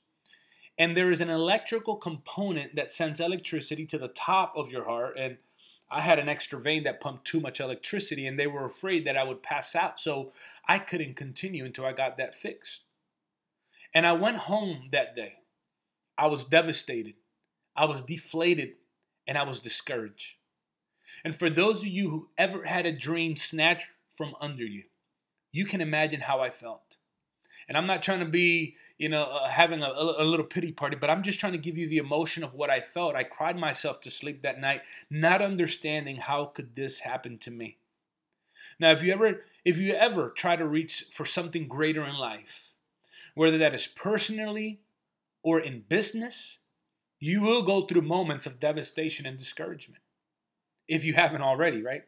And 0.79 0.97
there 0.97 1.11
is 1.11 1.21
an 1.21 1.29
electrical 1.29 1.97
component 1.97 2.75
that 2.77 2.91
sends 2.91 3.21
electricity 3.21 3.85
to 3.87 3.99
the 3.99 4.09
top 4.09 4.55
of 4.57 4.71
your 4.71 4.85
heart. 4.85 5.17
And 5.19 5.39
I 5.91 6.01
had 6.01 6.19
an 6.19 6.29
extra 6.29 6.59
vein 6.59 6.85
that 6.85 7.01
pumped 7.01 7.27
too 7.27 7.41
much 7.41 7.61
electricity, 7.61 8.27
and 8.27 8.39
they 8.39 8.47
were 8.47 8.65
afraid 8.65 9.05
that 9.05 9.17
I 9.17 9.25
would 9.25 9.43
pass 9.43 9.75
out. 9.75 10.01
So 10.01 10.33
I 10.67 10.79
couldn't 10.79 11.17
continue 11.17 11.65
until 11.65 11.85
I 11.85 11.93
got 11.93 12.17
that 12.17 12.35
fixed. 12.35 12.83
And 13.93 14.07
I 14.07 14.13
went 14.13 14.39
home 14.39 14.89
that 14.93 15.15
day 15.15 15.40
I 16.21 16.27
was 16.27 16.45
devastated, 16.45 17.15
I 17.75 17.87
was 17.87 18.03
deflated, 18.03 18.75
and 19.27 19.39
I 19.39 19.43
was 19.45 19.59
discouraged. 19.59 20.35
And 21.25 21.35
for 21.35 21.49
those 21.49 21.79
of 21.81 21.89
you 21.89 22.11
who 22.11 22.29
ever 22.37 22.67
had 22.67 22.85
a 22.85 22.93
dream 22.93 23.37
snatched 23.37 23.87
from 24.12 24.35
under 24.39 24.65
you, 24.65 24.85
you 25.50 25.65
can 25.65 25.81
imagine 25.81 26.21
how 26.21 26.41
I 26.41 26.50
felt. 26.50 26.99
And 27.69 27.79
I'm 27.79 27.87
not 27.87 28.03
trying 28.03 28.21
to 28.21 28.27
be, 28.27 28.77
you 28.99 29.09
know, 29.09 29.29
uh, 29.31 29.49
having 29.49 29.83
a, 29.83 29.89
a, 29.89 30.25
little 30.25 30.45
pity 30.45 30.73
party, 30.73 30.97
but 30.97 31.09
I'm 31.09 31.23
just 31.23 31.41
trying 31.41 31.53
to 31.53 31.59
give 31.59 31.79
you 31.79 31.89
the 31.89 31.99
emotion 31.99 32.45
of 32.45 32.53
what 32.53 32.69
I 32.69 32.81
felt. 32.81 33.15
I 33.15 33.23
cried 33.23 33.57
myself 33.57 34.00
to 34.03 34.11
sleep 34.11 34.43
that 34.43 34.61
night, 34.61 34.83
not 35.09 35.41
understanding 35.41 36.17
how 36.19 36.47
could 36.47 36.75
this 36.75 37.00
happen 37.00 37.39
to 37.39 37.50
me. 37.50 37.79
Now, 38.79 38.91
if 38.91 39.03
you 39.03 39.12
ever, 39.12 39.45
if 39.65 39.79
you 39.79 39.93
ever 39.95 40.31
try 40.31 40.57
to 40.57 40.67
reach 40.67 41.05
for 41.11 41.25
something 41.25 41.67
greater 41.67 42.05
in 42.05 42.17
life, 42.17 42.73
whether 43.35 43.59
that 43.59 43.75
is 43.75 43.87
personally 43.87 44.81
or 45.43 45.61
in 45.61 45.85
business, 45.89 46.61
you 47.19 47.41
will 47.41 47.63
go 47.63 47.83
through 47.83 48.03
moments 48.03 48.47
of 48.47 48.61
devastation 48.61 49.27
and 49.27 49.39
discouragement. 49.39 50.03
If 50.89 51.05
you 51.05 51.15
haven't 51.15 51.43
already, 51.43 51.83
right? 51.83 52.05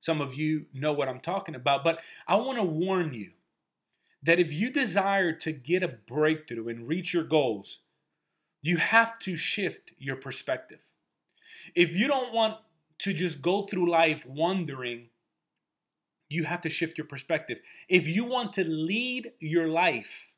Some 0.00 0.20
of 0.20 0.34
you 0.34 0.66
know 0.74 0.92
what 0.92 1.08
I'm 1.08 1.20
talking 1.20 1.54
about, 1.54 1.82
but 1.82 2.00
I 2.28 2.36
want 2.36 2.58
to 2.58 2.64
warn 2.64 3.14
you 3.14 3.32
that 4.22 4.38
if 4.38 4.52
you 4.52 4.70
desire 4.70 5.32
to 5.32 5.52
get 5.52 5.82
a 5.82 5.88
breakthrough 5.88 6.68
and 6.68 6.88
reach 6.88 7.14
your 7.14 7.24
goals, 7.24 7.80
you 8.62 8.78
have 8.78 9.18
to 9.20 9.36
shift 9.36 9.92
your 9.98 10.16
perspective. 10.16 10.92
If 11.74 11.96
you 11.96 12.06
don't 12.06 12.32
want 12.32 12.56
to 12.98 13.12
just 13.12 13.42
go 13.42 13.62
through 13.62 13.90
life 13.90 14.26
wondering, 14.26 15.08
you 16.28 16.44
have 16.44 16.60
to 16.62 16.70
shift 16.70 16.98
your 16.98 17.06
perspective. 17.06 17.60
If 17.88 18.08
you 18.08 18.24
want 18.24 18.52
to 18.54 18.64
lead 18.64 19.32
your 19.40 19.68
life, 19.68 20.33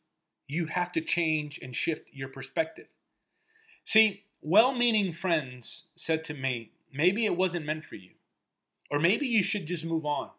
you 0.46 0.66
have 0.66 0.92
to 0.92 1.00
change 1.00 1.58
and 1.62 1.74
shift 1.74 2.08
your 2.12 2.28
perspective. 2.28 2.88
See, 3.84 4.24
well 4.40 4.74
meaning 4.74 5.12
friends 5.12 5.90
said 5.96 6.24
to 6.24 6.34
me, 6.34 6.72
maybe 6.92 7.24
it 7.24 7.36
wasn't 7.36 7.66
meant 7.66 7.84
for 7.84 7.96
you. 7.96 8.12
Or 8.90 8.98
maybe 9.00 9.26
you 9.26 9.42
should 9.42 9.66
just 9.66 9.84
move 9.84 10.06
on. 10.06 10.30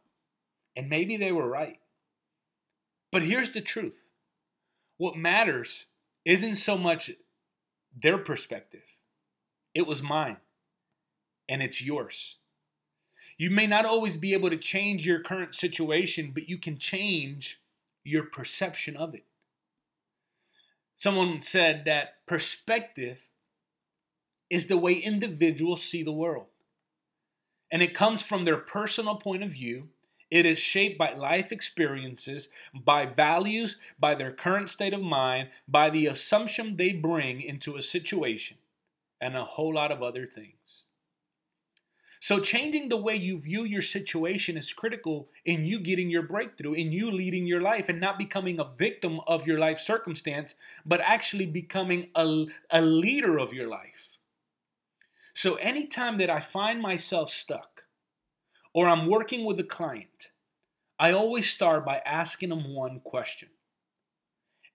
And 0.76 0.90
maybe 0.90 1.18
they 1.18 1.32
were 1.32 1.50
right. 1.50 1.80
But 3.12 3.24
here's 3.24 3.52
the 3.52 3.62
truth 3.62 4.10
what 4.98 5.16
matters 5.16 5.86
isn't 6.26 6.56
so 6.56 6.78
much 6.78 7.12
their 7.96 8.18
perspective, 8.18 8.98
it 9.74 9.88
was 9.88 10.04
mine, 10.04 10.38
and 11.48 11.62
it's 11.62 11.84
yours. 11.84 12.38
You 13.38 13.52
may 13.52 13.68
not 13.68 13.86
always 13.86 14.18
be 14.18 14.34
able 14.34 14.50
to 14.50 14.58
change 14.58 15.06
your 15.06 15.20
current 15.20 15.54
situation, 15.54 16.32
but 16.34 16.50
you 16.50 16.58
can 16.58 16.78
change 16.78 17.62
your 18.04 18.24
perception 18.24 18.98
of 18.98 19.14
it. 19.14 19.26
Someone 20.98 21.40
said 21.42 21.86
that 21.86 22.26
perspective 22.26 23.30
is 24.50 24.68
the 24.68 24.78
way 24.78 24.96
individuals 24.96 25.84
see 25.84 26.02
the 26.02 26.12
world 26.12 26.48
and 27.72 27.84
it 27.84 27.94
comes 27.94 28.24
from 28.24 28.46
their 28.46 28.58
personal 28.58 29.14
point 29.14 29.44
of 29.44 29.52
view. 29.52 29.90
It 30.32 30.48
is 30.48 30.58
shaped 30.58 30.98
by 30.98 31.14
life 31.14 31.52
experiences, 31.52 32.50
by 32.74 33.06
values, 33.06 33.78
by 34.00 34.16
their 34.16 34.32
current 34.32 34.70
state 34.70 34.94
of 34.94 35.02
mind, 35.04 35.50
by 35.68 35.92
the 35.92 36.08
assumption 36.08 36.78
they 36.78 36.94
bring 36.94 37.42
into 37.42 37.76
a 37.76 37.82
situation, 37.84 38.58
and 39.22 39.38
a 39.38 39.44
whole 39.44 39.76
lot 39.76 39.92
of 39.92 40.02
other 40.02 40.26
things. 40.26 40.87
So, 42.28 42.42
changing 42.42 42.90
the 42.90 42.98
way 42.98 43.16
you 43.16 43.40
view 43.40 43.64
your 43.64 43.82
situation 43.82 44.58
is 44.58 44.74
critical 44.74 45.30
in 45.46 45.64
you 45.64 45.80
getting 45.80 46.10
your 46.10 46.24
breakthrough, 46.24 46.74
in 46.74 46.92
you 46.92 47.10
leading 47.10 47.48
your 47.48 47.62
life, 47.62 47.88
and 47.88 48.02
not 48.02 48.20
becoming 48.20 48.60
a 48.60 48.66
victim 48.66 49.22
of 49.28 49.48
your 49.48 49.58
life 49.58 49.80
circumstance, 49.80 50.56
but 50.86 51.00
actually 51.00 51.46
becoming 51.46 52.10
a, 52.16 52.48
a 52.70 52.82
leader 52.82 53.38
of 53.38 53.54
your 53.54 53.70
life. 53.70 54.18
So 55.32 55.56
anytime 55.56 56.18
that 56.18 56.30
I 56.30 56.42
find 56.42 56.82
myself 56.82 57.30
stuck 57.30 57.86
or 58.74 58.90
I'm 58.90 59.08
working 59.08 59.46
with 59.46 59.58
a 59.62 59.64
client, 59.64 60.32
I 61.00 61.14
always 61.14 61.50
start 61.50 61.86
by 61.86 62.02
asking 62.06 62.50
them 62.50 62.76
one 62.76 63.00
question. 63.06 63.52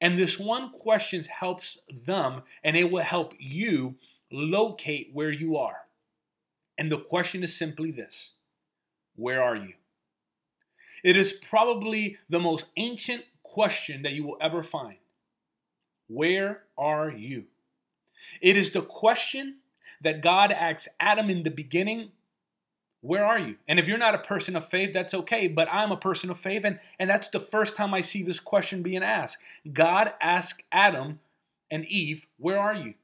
And 0.01 0.17
this 0.17 0.39
one 0.39 0.71
question 0.71 1.23
helps 1.25 1.83
them 2.07 2.45
and 2.65 2.79
it 2.79 2.91
will 2.91 3.03
help 3.03 3.35
you 3.39 3.97
locate 4.31 5.11
where 5.13 5.31
you 5.31 5.59
are. 5.59 5.83
And 6.83 6.91
the 6.91 6.99
question 6.99 7.45
is 7.45 7.57
simply 7.57 7.93
this 7.93 8.33
Where 9.15 9.41
are 9.41 9.55
you? 9.55 9.75
It 11.05 11.17
is 11.17 11.33
probably 11.33 12.17
the 12.29 12.41
most 12.41 12.65
ancient 12.77 13.23
question 13.45 14.03
that 14.03 14.15
you 14.15 14.25
will 14.25 14.37
ever 14.41 14.65
find. 14.65 14.97
Where 16.09 16.65
are 16.77 17.09
you? 17.09 17.45
It 18.41 18.57
is 18.57 18.73
the 18.73 18.83
question 18.83 19.59
that 20.01 20.23
God 20.23 20.51
asks 20.51 20.89
Adam 20.99 21.31
in 21.31 21.45
the 21.45 21.53
beginning, 21.53 22.11
where 23.01 23.25
are 23.25 23.39
you? 23.39 23.59
And 23.69 23.79
if 23.79 23.87
you're 23.87 23.97
not 23.97 24.17
a 24.17 24.19
person 24.19 24.57
of 24.57 24.67
faith, 24.67 24.93
that's 24.93 25.15
okay. 25.15 25.47
But 25.47 25.69
I'm 25.71 25.93
a 25.93 25.97
person 25.97 26.31
of 26.31 26.39
faith, 26.39 26.65
and, 26.65 26.81
and 26.99 27.09
that's 27.09 27.29
the 27.29 27.39
first 27.39 27.77
time 27.77 27.95
I 27.95 28.01
see 28.01 28.25
this 28.25 28.41
question 28.41 28.83
being 28.83 29.05
asked. 29.05 29.39
God 29.73 30.15
asked 30.21 30.65
Adam 30.73 31.21
and 31.71 31.85
Eve, 31.85 32.27
Where 32.39 32.59
are 32.59 32.75
you? 32.75 32.95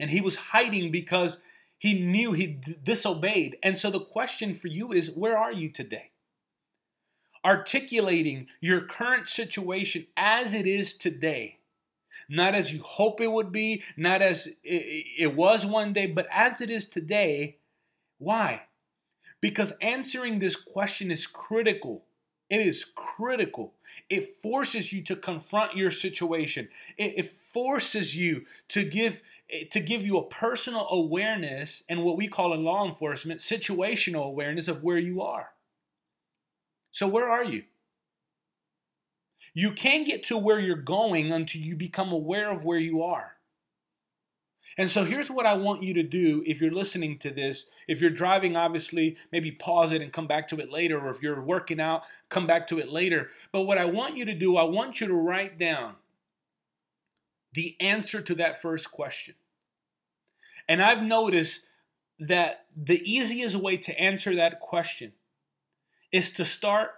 And 0.00 0.08
he 0.08 0.22
was 0.22 0.36
hiding 0.36 0.90
because 0.90 1.38
he 1.84 2.00
knew 2.00 2.32
he 2.32 2.46
d- 2.46 2.76
disobeyed. 2.82 3.58
And 3.62 3.76
so 3.76 3.90
the 3.90 4.00
question 4.00 4.54
for 4.54 4.68
you 4.68 4.90
is, 4.90 5.10
Where 5.10 5.36
are 5.36 5.52
you 5.52 5.68
today? 5.68 6.12
Articulating 7.44 8.46
your 8.62 8.80
current 8.80 9.28
situation 9.28 10.06
as 10.16 10.54
it 10.54 10.66
is 10.66 10.94
today 10.94 11.58
not 12.28 12.54
as 12.54 12.72
you 12.72 12.80
hope 12.80 13.20
it 13.20 13.30
would 13.30 13.52
be, 13.52 13.82
not 13.96 14.22
as 14.22 14.56
it 14.62 15.34
was 15.34 15.66
one 15.66 15.92
day, 15.92 16.06
but 16.06 16.26
as 16.32 16.60
it 16.60 16.70
is 16.70 16.86
today. 16.86 17.58
Why? 18.18 18.68
Because 19.40 19.72
answering 19.82 20.38
this 20.38 20.56
question 20.56 21.10
is 21.10 21.26
critical. 21.26 22.04
It 22.54 22.68
is 22.68 22.84
critical. 22.84 23.74
It 24.08 24.28
forces 24.28 24.92
you 24.92 25.02
to 25.02 25.16
confront 25.16 25.74
your 25.74 25.90
situation. 25.90 26.68
It, 26.96 27.14
it, 27.16 27.26
forces 27.26 28.16
you 28.16 28.44
to 28.68 28.84
give 28.84 29.22
eh, 29.50 29.64
to 29.72 29.80
give 29.80 30.06
you 30.06 30.18
a 30.18 30.28
personal 30.28 30.86
awareness 30.88 31.82
and 31.88 32.04
what 32.04 32.16
we 32.16 32.28
call 32.28 32.54
in 32.54 32.62
law 32.62 32.86
enforcement 32.86 33.40
situational 33.40 34.24
awareness 34.24 34.68
of 34.68 34.84
where 34.84 34.98
you 34.98 35.20
are. 35.20 35.48
So 36.92 37.08
where 37.08 37.28
are 37.28 37.42
you? 37.42 37.64
You 39.52 39.72
can't 39.72 40.06
get 40.06 40.22
to 40.26 40.38
where 40.38 40.60
you're 40.60 40.76
going 40.76 41.32
until 41.32 41.60
you 41.60 41.74
become 41.74 42.12
aware 42.12 42.52
of 42.52 42.64
where 42.64 42.78
you 42.78 43.02
are. 43.02 43.33
And 44.76 44.90
so 44.90 45.04
here's 45.04 45.30
what 45.30 45.46
I 45.46 45.54
want 45.54 45.82
you 45.82 45.94
to 45.94 46.02
do 46.02 46.42
if 46.46 46.60
you're 46.60 46.72
listening 46.72 47.18
to 47.18 47.30
this. 47.30 47.66
If 47.86 48.00
you're 48.00 48.10
driving, 48.10 48.56
obviously, 48.56 49.16
maybe 49.30 49.52
pause 49.52 49.92
it 49.92 50.02
and 50.02 50.12
come 50.12 50.26
back 50.26 50.48
to 50.48 50.60
it 50.60 50.70
later. 50.70 50.98
Or 50.98 51.10
if 51.10 51.22
you're 51.22 51.40
working 51.40 51.80
out, 51.80 52.04
come 52.28 52.46
back 52.46 52.66
to 52.68 52.78
it 52.78 52.88
later. 52.88 53.30
But 53.52 53.62
what 53.62 53.78
I 53.78 53.84
want 53.84 54.16
you 54.16 54.24
to 54.24 54.34
do, 54.34 54.56
I 54.56 54.64
want 54.64 55.00
you 55.00 55.06
to 55.06 55.14
write 55.14 55.58
down 55.58 55.96
the 57.52 57.76
answer 57.80 58.20
to 58.20 58.34
that 58.34 58.60
first 58.60 58.90
question. 58.90 59.36
And 60.68 60.82
I've 60.82 61.02
noticed 61.02 61.66
that 62.18 62.66
the 62.76 63.00
easiest 63.08 63.56
way 63.56 63.76
to 63.76 64.00
answer 64.00 64.34
that 64.34 64.60
question 64.60 65.12
is 66.10 66.30
to 66.32 66.44
start 66.44 66.90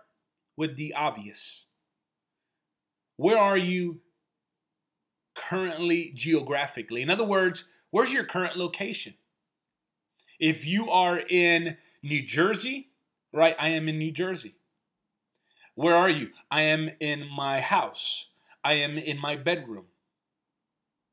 with 0.56 0.76
the 0.76 0.94
obvious. 0.94 1.66
Where 3.16 3.38
are 3.38 3.56
you 3.56 4.00
currently 5.36 6.10
geographically? 6.14 7.02
In 7.02 7.10
other 7.10 7.24
words, 7.24 7.64
where's 7.90 8.12
your 8.12 8.24
current 8.24 8.56
location? 8.56 9.14
If 10.40 10.66
you 10.66 10.90
are 10.90 11.22
in 11.30 11.76
New 12.02 12.22
Jersey, 12.22 12.88
right? 13.32 13.56
I 13.58 13.68
am 13.68 13.88
in 13.88 13.98
New 13.98 14.12
Jersey. 14.12 14.54
Where 15.74 15.94
are 15.94 16.08
you? 16.08 16.30
I 16.50 16.62
am 16.62 16.90
in 17.00 17.28
my 17.28 17.60
house. 17.60 18.30
I 18.64 18.74
am 18.74 18.96
in 18.96 19.20
my 19.20 19.36
bedroom. 19.36 19.86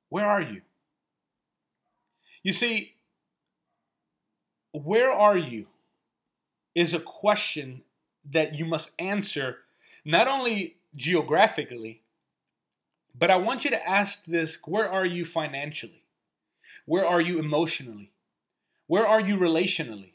Where 0.09 0.25
are 0.25 0.41
you? 0.41 0.61
You 2.43 2.53
see, 2.53 2.95
where 4.71 5.11
are 5.11 5.37
you 5.37 5.67
is 6.75 6.93
a 6.93 6.99
question 6.99 7.83
that 8.29 8.55
you 8.55 8.65
must 8.65 8.91
answer 8.99 9.59
not 10.05 10.27
only 10.27 10.77
geographically, 10.95 12.02
but 13.15 13.29
I 13.29 13.35
want 13.37 13.63
you 13.63 13.71
to 13.71 13.89
ask 13.89 14.25
this 14.25 14.59
where 14.65 14.89
are 14.89 15.05
you 15.05 15.25
financially? 15.25 16.03
Where 16.85 17.05
are 17.05 17.21
you 17.21 17.39
emotionally? 17.39 18.11
Where 18.87 19.07
are 19.07 19.21
you 19.21 19.37
relationally? 19.37 20.13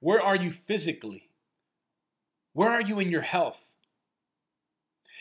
Where 0.00 0.20
are 0.20 0.36
you 0.36 0.50
physically? 0.50 1.30
Where 2.52 2.70
are 2.70 2.82
you 2.82 2.98
in 2.98 3.10
your 3.10 3.22
health? 3.22 3.72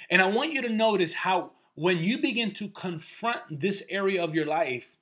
And 0.09 0.21
I 0.21 0.25
want 0.25 0.51
you 0.53 0.61
to 0.63 0.69
notice 0.69 1.13
how 1.13 1.51
when 1.75 1.99
you 1.99 2.17
begin 2.17 2.51
to 2.55 2.67
confront 2.67 3.41
this 3.59 3.83
area 3.89 4.21
of 4.23 4.35
your 4.35 4.45
life, 4.45 4.97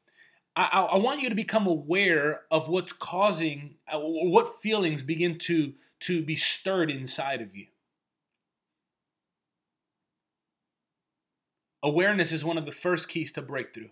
I, 0.55 0.87
I, 0.91 0.97
want 0.97 1.21
you 1.21 1.29
to 1.29 1.35
become 1.35 1.65
aware 1.65 2.41
of 2.51 2.67
what's 2.67 2.91
causing, 2.91 3.75
uh, 3.91 3.99
what 3.99 4.61
feelings 4.61 5.01
begin 5.01 5.37
to, 5.39 5.73
to 6.01 6.21
be 6.21 6.35
stirred 6.35 6.91
inside 6.91 7.41
of 7.41 7.55
you. 7.55 7.67
Awareness 11.81 12.31
is 12.31 12.43
one 12.43 12.57
of 12.57 12.65
the 12.65 12.71
first 12.71 13.07
keys 13.07 13.31
to 13.33 13.41
breakthrough. 13.41 13.89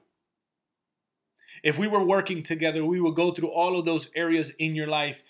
If 1.64 1.78
we 1.78 1.88
were 1.88 2.04
working 2.04 2.44
together, 2.44 2.86
we 2.86 3.00
would 3.00 3.16
go 3.16 3.32
through 3.32 3.50
all 3.50 3.80
of 3.80 3.86
those 3.86 4.10
areas 4.16 4.52
in 4.60 4.76
your 4.76 4.88
life 4.88 5.24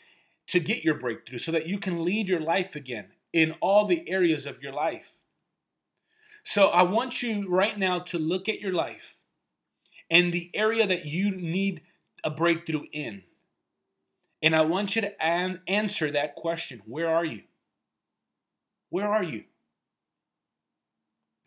to 0.48 0.60
get 0.60 0.84
your 0.84 0.96
breakthrough 0.96 1.38
so 1.38 1.52
that 1.52 1.68
you 1.68 1.78
can 1.78 2.04
lead 2.04 2.28
your 2.28 2.40
life 2.40 2.76
again 2.76 3.10
in 3.32 3.54
all 3.62 3.86
the 3.86 4.10
areas 4.10 4.46
of 4.46 4.62
your 4.62 4.74
life. 4.74 5.16
So 6.44 6.68
I 6.68 6.84
want 6.84 7.22
you 7.22 7.48
right 7.48 7.78
now 7.78 8.00
to 8.00 8.18
look 8.18 8.48
at 8.48 8.62
your 8.62 8.74
life 8.74 9.18
and 10.10 10.32
the 10.32 10.50
area 10.54 10.88
that 10.88 11.06
you 11.06 11.32
need 11.32 11.82
a 12.24 12.30
breakthrough 12.30 12.86
in. 12.92 13.24
And 14.42 14.56
I 14.56 14.62
want 14.62 14.96
you 14.96 15.02
to 15.02 15.24
an- 15.24 15.62
answer 15.68 16.10
that 16.12 16.36
question 16.36 16.82
Where 16.86 17.10
are 17.10 17.26
you? 17.26 17.44
Where 18.90 19.08
are 19.08 19.24
you? 19.24 19.44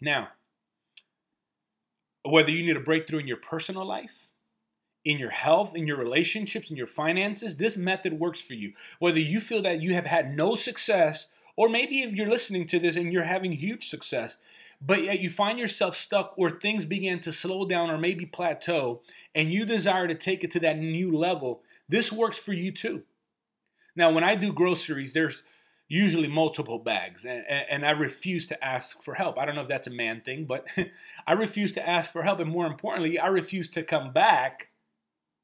Now, 0.00 0.28
whether 2.24 2.50
you 2.50 2.64
need 2.64 2.76
a 2.76 2.80
breakthrough 2.80 3.20
in 3.20 3.26
your 3.26 3.36
personal 3.36 3.84
life, 3.84 4.28
in 5.04 5.18
your 5.18 5.30
health, 5.30 5.74
in 5.74 5.86
your 5.86 5.96
relationships, 5.96 6.70
in 6.70 6.76
your 6.76 6.86
finances, 6.86 7.56
this 7.56 7.76
method 7.76 8.14
works 8.14 8.40
for 8.40 8.54
you. 8.54 8.72
Whether 8.98 9.20
you 9.20 9.40
feel 9.40 9.62
that 9.62 9.80
you 9.80 9.94
have 9.94 10.06
had 10.06 10.36
no 10.36 10.54
success, 10.54 11.28
or 11.56 11.68
maybe 11.68 12.00
if 12.02 12.12
you're 12.12 12.28
listening 12.28 12.66
to 12.68 12.78
this 12.78 12.96
and 12.96 13.12
you're 13.12 13.24
having 13.24 13.52
huge 13.52 13.88
success, 13.88 14.38
but 14.80 15.02
yet 15.02 15.20
you 15.20 15.28
find 15.28 15.58
yourself 15.58 15.94
stuck 15.94 16.34
or 16.36 16.50
things 16.50 16.84
begin 16.84 17.20
to 17.20 17.32
slow 17.32 17.66
down 17.66 17.90
or 17.90 17.98
maybe 17.98 18.26
plateau, 18.26 19.02
and 19.34 19.52
you 19.52 19.64
desire 19.64 20.06
to 20.06 20.14
take 20.14 20.44
it 20.44 20.50
to 20.52 20.60
that 20.60 20.78
new 20.78 21.14
level, 21.16 21.62
this 21.88 22.12
works 22.12 22.38
for 22.38 22.52
you 22.52 22.72
too. 22.72 23.02
Now, 23.96 24.10
when 24.10 24.24
I 24.24 24.36
do 24.36 24.52
groceries, 24.52 25.12
there's 25.12 25.42
usually 25.90 26.28
multiple 26.28 26.78
bags, 26.78 27.24
and, 27.24 27.44
and, 27.48 27.84
I 27.84 27.90
refuse 27.90 28.46
to 28.46 28.64
ask 28.64 29.02
for 29.02 29.14
help. 29.14 29.36
I 29.36 29.44
don't 29.44 29.56
know 29.56 29.62
if 29.62 29.68
that's 29.68 29.88
a 29.88 29.92
man 29.92 30.20
thing, 30.20 30.44
but 30.44 30.64
I 31.26 31.32
refuse 31.32 31.72
to 31.72 31.86
ask 31.86 32.12
for 32.12 32.22
help. 32.22 32.38
And 32.38 32.48
more 32.48 32.66
importantly, 32.66 33.18
I 33.18 33.26
refuse 33.26 33.68
to 33.70 33.82
come 33.82 34.12
back 34.12 34.68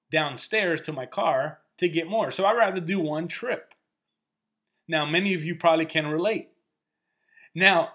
downstairs 0.08 0.80
to 0.82 0.92
my 0.92 1.04
car 1.04 1.58
to 1.78 1.88
get 1.88 2.08
more. 2.08 2.30
So 2.30 2.46
I'd 2.46 2.56
rather 2.56 2.80
do 2.80 3.00
one 3.00 3.26
trip. 3.26 3.74
Now, 4.86 5.04
many 5.04 5.34
of 5.34 5.42
you 5.42 5.56
probably 5.56 5.84
can 5.84 6.06
relate. 6.06 6.50
Now, 7.52 7.94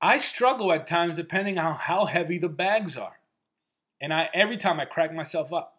I 0.00 0.18
struggle 0.18 0.72
at 0.72 0.88
times 0.88 1.14
depending 1.14 1.56
on 1.56 1.76
how 1.76 2.06
heavy 2.06 2.36
the 2.36 2.48
bags 2.48 2.96
are. 2.96 3.20
And 4.00 4.12
I 4.12 4.28
every 4.34 4.56
time 4.56 4.80
I 4.80 4.86
crack 4.86 5.14
myself 5.14 5.52
up. 5.52 5.78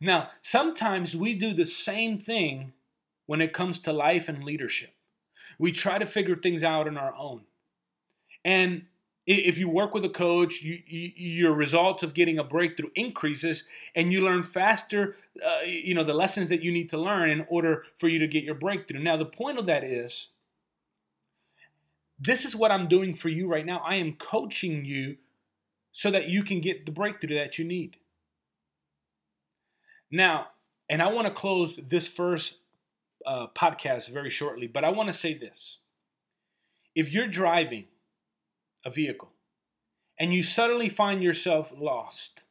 Now, 0.00 0.28
sometimes 0.40 1.14
we 1.14 1.34
do 1.34 1.52
the 1.52 1.66
same 1.66 2.18
thing 2.18 2.72
when 3.26 3.42
it 3.42 3.52
comes 3.52 3.78
to 3.80 3.92
life 3.92 4.30
and 4.30 4.42
leadership. 4.42 4.94
We 5.58 5.72
try 5.72 5.98
to 5.98 6.06
figure 6.06 6.36
things 6.36 6.64
out 6.64 6.88
on 6.88 6.96
our 6.96 7.14
own. 7.16 7.42
And 8.44 8.86
if 9.26 9.58
you 9.58 9.68
work 9.68 9.92
with 9.92 10.04
a 10.06 10.08
coach, 10.08 10.62
you, 10.62 10.78
you, 10.86 11.12
your 11.16 11.52
results 11.52 12.02
of 12.02 12.14
getting 12.14 12.38
a 12.38 12.44
breakthrough 12.44 12.88
increases, 12.94 13.64
and 13.94 14.10
you 14.10 14.22
learn 14.22 14.42
faster. 14.42 15.16
Uh, 15.44 15.60
you 15.66 15.94
know 15.94 16.02
the 16.02 16.14
lessons 16.14 16.48
that 16.48 16.62
you 16.62 16.72
need 16.72 16.88
to 16.90 16.98
learn 16.98 17.28
in 17.28 17.44
order 17.48 17.84
for 17.96 18.08
you 18.08 18.18
to 18.18 18.26
get 18.26 18.44
your 18.44 18.54
breakthrough. 18.54 19.00
Now, 19.00 19.16
the 19.16 19.26
point 19.26 19.58
of 19.58 19.66
that 19.66 19.84
is, 19.84 20.28
this 22.18 22.44
is 22.46 22.56
what 22.56 22.72
I'm 22.72 22.86
doing 22.86 23.14
for 23.14 23.28
you 23.28 23.46
right 23.46 23.66
now. 23.66 23.82
I 23.84 23.96
am 23.96 24.14
coaching 24.14 24.86
you 24.86 25.18
so 25.92 26.10
that 26.10 26.28
you 26.28 26.42
can 26.42 26.60
get 26.60 26.86
the 26.86 26.92
breakthrough 26.92 27.36
that 27.36 27.58
you 27.58 27.64
need. 27.64 27.98
Now, 30.10 30.48
and 30.88 31.02
I 31.02 31.08
want 31.08 31.26
to 31.26 31.32
close 31.32 31.76
this 31.76 32.08
first 32.08 32.58
uh, 33.26 33.46
podcast 33.54 34.10
very 34.10 34.30
shortly, 34.30 34.66
but 34.66 34.84
I 34.84 34.90
want 34.90 35.08
to 35.08 35.12
say 35.12 35.34
this. 35.34 35.78
If 36.94 37.12
you're 37.12 37.28
driving 37.28 37.86
a 38.84 38.90
vehicle 38.90 39.32
and 40.18 40.34
you 40.34 40.42
suddenly 40.42 40.88
find 40.88 41.22
yourself 41.22 41.72
lost, 41.76 42.44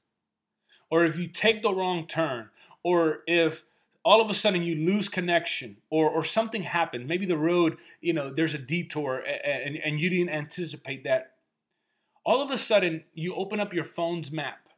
or 0.89 1.03
if 1.03 1.19
you 1.19 1.27
take 1.27 1.61
the 1.61 1.73
wrong 1.73 2.07
turn, 2.07 2.49
or 2.83 3.19
if 3.27 3.63
all 4.07 4.21
of 4.21 4.29
a 4.29 4.33
sudden 4.33 4.63
you 4.63 4.73
lose 4.73 5.09
connection 5.09 5.75
or, 5.89 6.09
or 6.09 6.23
something 6.23 6.61
happens 6.61 7.05
maybe 7.05 7.25
the 7.25 7.37
road 7.37 7.77
you 7.99 8.13
know 8.13 8.29
there's 8.29 8.53
a 8.53 8.57
detour 8.57 9.21
and, 9.45 9.75
and 9.75 9.99
you 9.99 10.09
didn't 10.09 10.29
anticipate 10.29 11.03
that 11.03 11.33
all 12.23 12.41
of 12.41 12.49
a 12.49 12.57
sudden 12.57 13.03
you 13.13 13.35
open 13.35 13.59
up 13.59 13.73
your 13.73 13.83
phone's 13.83 14.31
map 14.31 14.69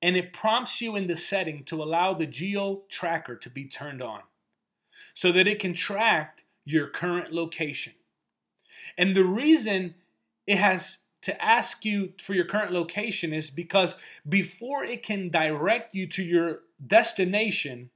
and 0.00 0.16
it 0.16 0.32
prompts 0.32 0.80
you 0.80 0.96
in 0.96 1.06
the 1.06 1.16
setting 1.16 1.62
to 1.64 1.82
allow 1.82 2.14
the 2.14 2.24
geo 2.26 2.80
tracker 2.88 3.36
to 3.36 3.50
be 3.50 3.66
turned 3.66 4.00
on 4.00 4.22
so 5.14 5.32
that 5.32 5.48
it 5.48 5.58
can 5.58 5.74
track 5.74 6.44
your 6.64 6.86
current 6.86 7.32
location. 7.32 7.94
And 8.96 9.14
the 9.14 9.24
reason 9.24 9.94
it 10.46 10.58
has 10.58 10.98
to 11.22 11.42
ask 11.42 11.84
you 11.84 12.12
for 12.20 12.34
your 12.34 12.44
current 12.44 12.72
location 12.72 13.32
is 13.32 13.50
because 13.50 13.96
before 14.28 14.84
it 14.84 15.02
can 15.02 15.28
direct 15.28 15.94
you 15.94 16.06
to 16.06 16.22
your 16.22 16.60
destination, 16.84 17.90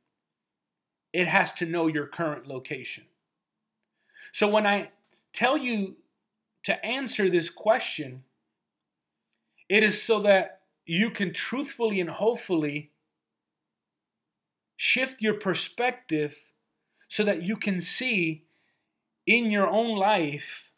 it 1.12 1.28
has 1.28 1.52
to 1.52 1.66
know 1.66 1.86
your 1.86 2.06
current 2.06 2.46
location. 2.46 3.04
So 4.32 4.48
when 4.48 4.66
I 4.66 4.92
tell 5.32 5.56
you 5.56 5.96
to 6.64 6.84
answer 6.84 7.28
this 7.28 7.50
question, 7.50 8.24
it 9.68 9.82
is 9.82 10.02
so 10.02 10.20
that 10.20 10.60
you 10.84 11.10
can 11.10 11.32
truthfully 11.32 12.00
and 12.00 12.10
hopefully 12.10 12.90
shift 14.76 15.22
your 15.22 15.34
perspective 15.34 16.51
so 17.12 17.22
that 17.24 17.42
you 17.42 17.56
can 17.56 17.78
see 17.78 18.42
in 19.26 19.50
your 19.50 19.68
own 19.68 19.98
life 19.98 20.72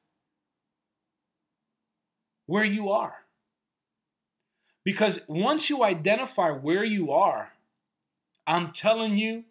where 2.47 2.65
you 2.65 2.91
are. 2.91 3.19
Because 4.83 5.21
once 5.29 5.71
you 5.71 5.85
identify 5.85 6.51
where 6.51 6.83
you 6.83 7.13
are, 7.13 7.53
I'm 8.49 8.67
telling 8.67 9.17
you, 9.17 9.45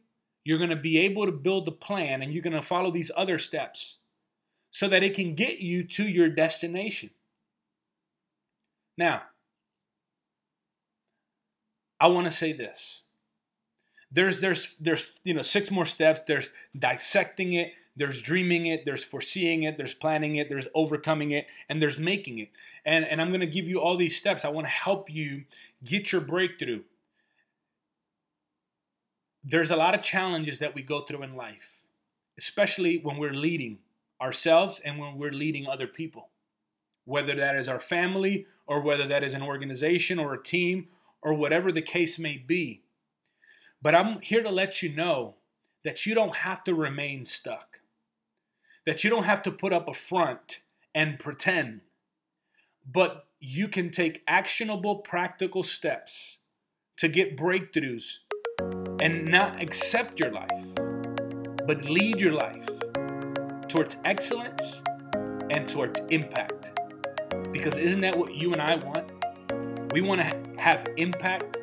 you're 0.44 0.58
going 0.58 0.72
to 0.72 0.76
be 0.76 0.98
able 0.98 1.26
to 1.26 1.32
build 1.32 1.70
a 1.70 1.72
plan 1.72 2.22
and 2.22 2.34
you're 2.34 2.44
going 2.44 2.52
to 2.52 2.62
follow 2.62 2.92
these 2.92 3.12
other 3.16 3.40
steps 3.40 4.00
so 4.70 4.90
that 4.90 5.04
it 5.04 5.16
can 5.16 5.36
get 5.36 5.60
you 5.60 5.86
to 5.86 6.04
your 6.04 6.28
destination. 6.28 7.12
Now, 8.98 9.22
I 11.98 12.08
want 12.08 12.26
to 12.26 12.32
say 12.32 12.52
this 12.52 13.03
there's 14.14 14.40
there's 14.40 14.78
there's 14.78 15.20
you 15.24 15.34
know 15.34 15.42
six 15.42 15.70
more 15.72 15.86
steps. 15.86 16.22
There's 16.28 16.52
dissecting 16.78 17.54
it. 17.54 17.74
There's 17.96 18.22
dreaming 18.22 18.66
it. 18.66 18.86
There's 18.86 19.04
foreseeing 19.04 19.64
it. 19.64 19.78
There's 19.78 19.94
planning 19.94 20.36
it. 20.36 20.50
There's 20.50 20.68
overcoming 20.74 21.32
it. 21.32 21.48
And 21.70 21.82
there's 21.82 22.00
making 22.00 22.40
it. 22.40 22.50
And 22.86 23.06
and 23.06 23.22
i'm 23.22 23.30
going 23.30 23.42
to 23.42 23.48
give 23.48 23.68
you 23.68 23.80
all 23.82 23.98
these 23.98 24.18
steps. 24.18 24.46
I 24.46 24.50
want 24.50 24.66
to 24.66 24.72
help 24.72 25.10
you 25.10 25.44
get 25.84 26.12
your 26.12 26.22
breakthrough. 26.22 26.84
There's 29.44 29.72
a 29.72 29.76
lot 29.76 29.94
of 29.94 30.02
challenges 30.02 30.60
that 30.60 30.74
we 30.74 30.84
go 30.84 31.02
through 31.02 31.24
in 31.24 31.36
life 31.36 31.84
especially 32.38 32.98
when 32.98 33.18
we're 33.18 33.34
leading 33.34 33.80
ourselves 34.22 34.80
and 34.84 34.98
when 35.00 35.18
we're 35.18 35.32
leading 35.32 35.68
other 35.68 35.88
people. 35.88 36.30
Whether 37.06 37.36
that 37.36 37.56
is 37.56 37.68
our 37.68 37.80
family 37.80 38.48
or 38.66 38.82
whether 38.82 39.06
that 39.08 39.24
is 39.24 39.34
an 39.34 39.42
organization 39.42 40.20
or 40.20 40.34
a 40.34 40.44
team 40.44 40.88
or 41.22 41.34
whatever 41.34 41.72
the 41.72 41.82
case 41.82 42.18
may 42.18 42.38
be 42.38 42.83
but 43.84 43.94
I'm 43.94 44.22
here 44.22 44.42
to 44.42 44.50
let 44.50 44.82
you 44.82 44.90
know 44.90 45.36
that 45.84 46.06
you 46.06 46.16
don't 46.16 46.38
have 46.38 46.64
to 46.64 46.74
remain 46.74 47.26
stuck, 47.26 47.82
that 48.86 49.04
you 49.04 49.10
don't 49.10 49.26
have 49.26 49.44
to 49.44 49.52
put 49.52 49.74
up 49.74 49.90
a 49.90 49.94
front 49.94 50.62
and 50.96 51.20
pretend, 51.20 51.82
but 52.90 53.28
you 53.42 53.68
can 53.68 53.92
take 53.92 54.24
actionable, 54.26 54.96
practical 54.96 55.64
steps 55.64 56.40
to 56.98 57.10
get 57.10 57.36
breakthroughs 57.36 58.20
and 59.02 59.26
not 59.26 59.62
accept 59.62 60.18
your 60.18 60.32
life, 60.32 60.76
but 61.68 61.84
lead 61.84 62.22
your 62.22 62.32
life 62.32 62.70
towards 63.68 63.98
excellence 64.06 64.82
and 65.50 65.68
towards 65.68 66.00
impact. 66.10 66.80
Because 67.52 67.78
isn't 67.78 68.02
that 68.02 68.18
what 68.18 68.34
you 68.34 68.54
and 68.54 68.62
I 68.62 68.76
want? 68.76 69.12
We 69.92 70.00
want 70.00 70.22
to 70.22 70.62
have 70.62 70.88
impact 70.96 71.58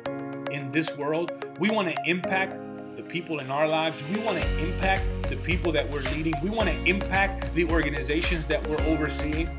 in 0.51 0.71
this 0.71 0.97
world. 0.97 1.31
We 1.59 1.69
want 1.69 1.87
to 1.89 1.95
impact 2.05 2.55
the 2.95 3.03
people 3.03 3.39
in 3.39 3.49
our 3.49 3.67
lives. 3.67 4.03
We 4.09 4.23
want 4.23 4.37
to 4.41 4.59
impact 4.59 5.05
the 5.29 5.37
people 5.37 5.71
that 5.71 5.89
we're 5.89 6.01
leading. 6.13 6.33
We 6.43 6.49
want 6.49 6.69
to 6.69 6.85
impact 6.85 7.53
the 7.55 7.65
organizations 7.71 8.45
that 8.47 8.65
we're 8.67 8.81
overseeing. 8.83 9.49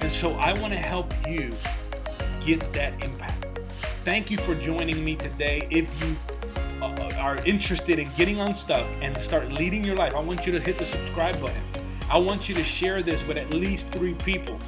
And 0.00 0.12
so 0.12 0.32
I 0.34 0.52
want 0.60 0.72
to 0.72 0.78
help 0.78 1.12
you 1.26 1.52
get 2.44 2.72
that 2.74 3.02
impact. 3.02 3.60
Thank 4.04 4.30
you 4.30 4.36
for 4.38 4.54
joining 4.54 5.04
me 5.04 5.16
today. 5.16 5.66
If 5.70 5.90
you 6.04 6.14
uh, 6.80 7.10
are 7.18 7.38
interested 7.44 7.98
in 7.98 8.08
getting 8.16 8.38
unstuck 8.38 8.86
and 9.00 9.20
start 9.20 9.50
leading 9.50 9.82
your 9.82 9.96
life, 9.96 10.14
I 10.14 10.20
want 10.20 10.46
you 10.46 10.52
to 10.52 10.60
hit 10.60 10.78
the 10.78 10.84
subscribe 10.84 11.40
button. 11.40 11.62
I 12.08 12.18
want 12.18 12.48
you 12.48 12.54
to 12.54 12.62
share 12.62 13.02
this 13.02 13.26
with 13.26 13.36
at 13.36 13.50
least 13.50 13.88
three 13.88 14.14
people. 14.14 14.60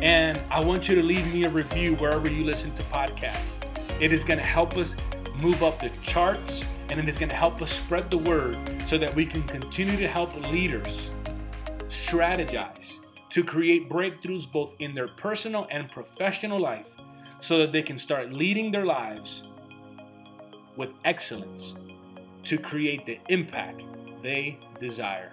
And 0.00 0.38
I 0.50 0.64
want 0.64 0.88
you 0.88 0.94
to 0.94 1.02
leave 1.02 1.26
me 1.32 1.44
a 1.44 1.50
review 1.50 1.96
wherever 1.96 2.30
you 2.30 2.44
listen 2.44 2.72
to 2.74 2.82
podcasts. 2.84 3.56
It 4.00 4.14
is 4.14 4.24
going 4.24 4.38
to 4.38 4.46
help 4.46 4.78
us 4.78 4.96
move 5.42 5.62
up 5.62 5.78
the 5.78 5.90
charts 6.02 6.64
and 6.88 6.98
it 6.98 7.08
is 7.08 7.18
going 7.18 7.28
to 7.28 7.34
help 7.34 7.60
us 7.60 7.70
spread 7.70 8.10
the 8.10 8.16
word 8.16 8.56
so 8.86 8.96
that 8.96 9.14
we 9.14 9.26
can 9.26 9.42
continue 9.42 9.96
to 9.98 10.08
help 10.08 10.34
leaders 10.50 11.12
strategize 11.88 12.98
to 13.28 13.44
create 13.44 13.90
breakthroughs 13.90 14.50
both 14.50 14.74
in 14.78 14.94
their 14.94 15.06
personal 15.06 15.66
and 15.70 15.90
professional 15.90 16.58
life 16.58 16.94
so 17.40 17.58
that 17.58 17.72
they 17.72 17.82
can 17.82 17.98
start 17.98 18.32
leading 18.32 18.70
their 18.70 18.86
lives 18.86 19.46
with 20.76 20.92
excellence 21.04 21.76
to 22.44 22.56
create 22.56 23.04
the 23.04 23.18
impact 23.28 23.84
they 24.22 24.58
desire. 24.80 25.32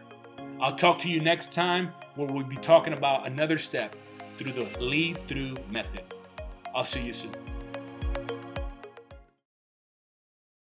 I'll 0.60 0.76
talk 0.76 1.00
to 1.00 1.10
you 1.10 1.22
next 1.22 1.54
time 1.54 1.94
where 2.16 2.28
we'll 2.28 2.44
be 2.44 2.58
talking 2.58 2.94
about 2.94 3.26
another 3.26 3.58
step 3.58 3.96
through 4.38 4.52
the 4.52 4.80
lead 4.80 5.26
through 5.28 5.56
method. 5.70 6.04
I'll 6.76 6.86
see 6.86 7.06
you 7.06 7.14
soon. 7.14 7.47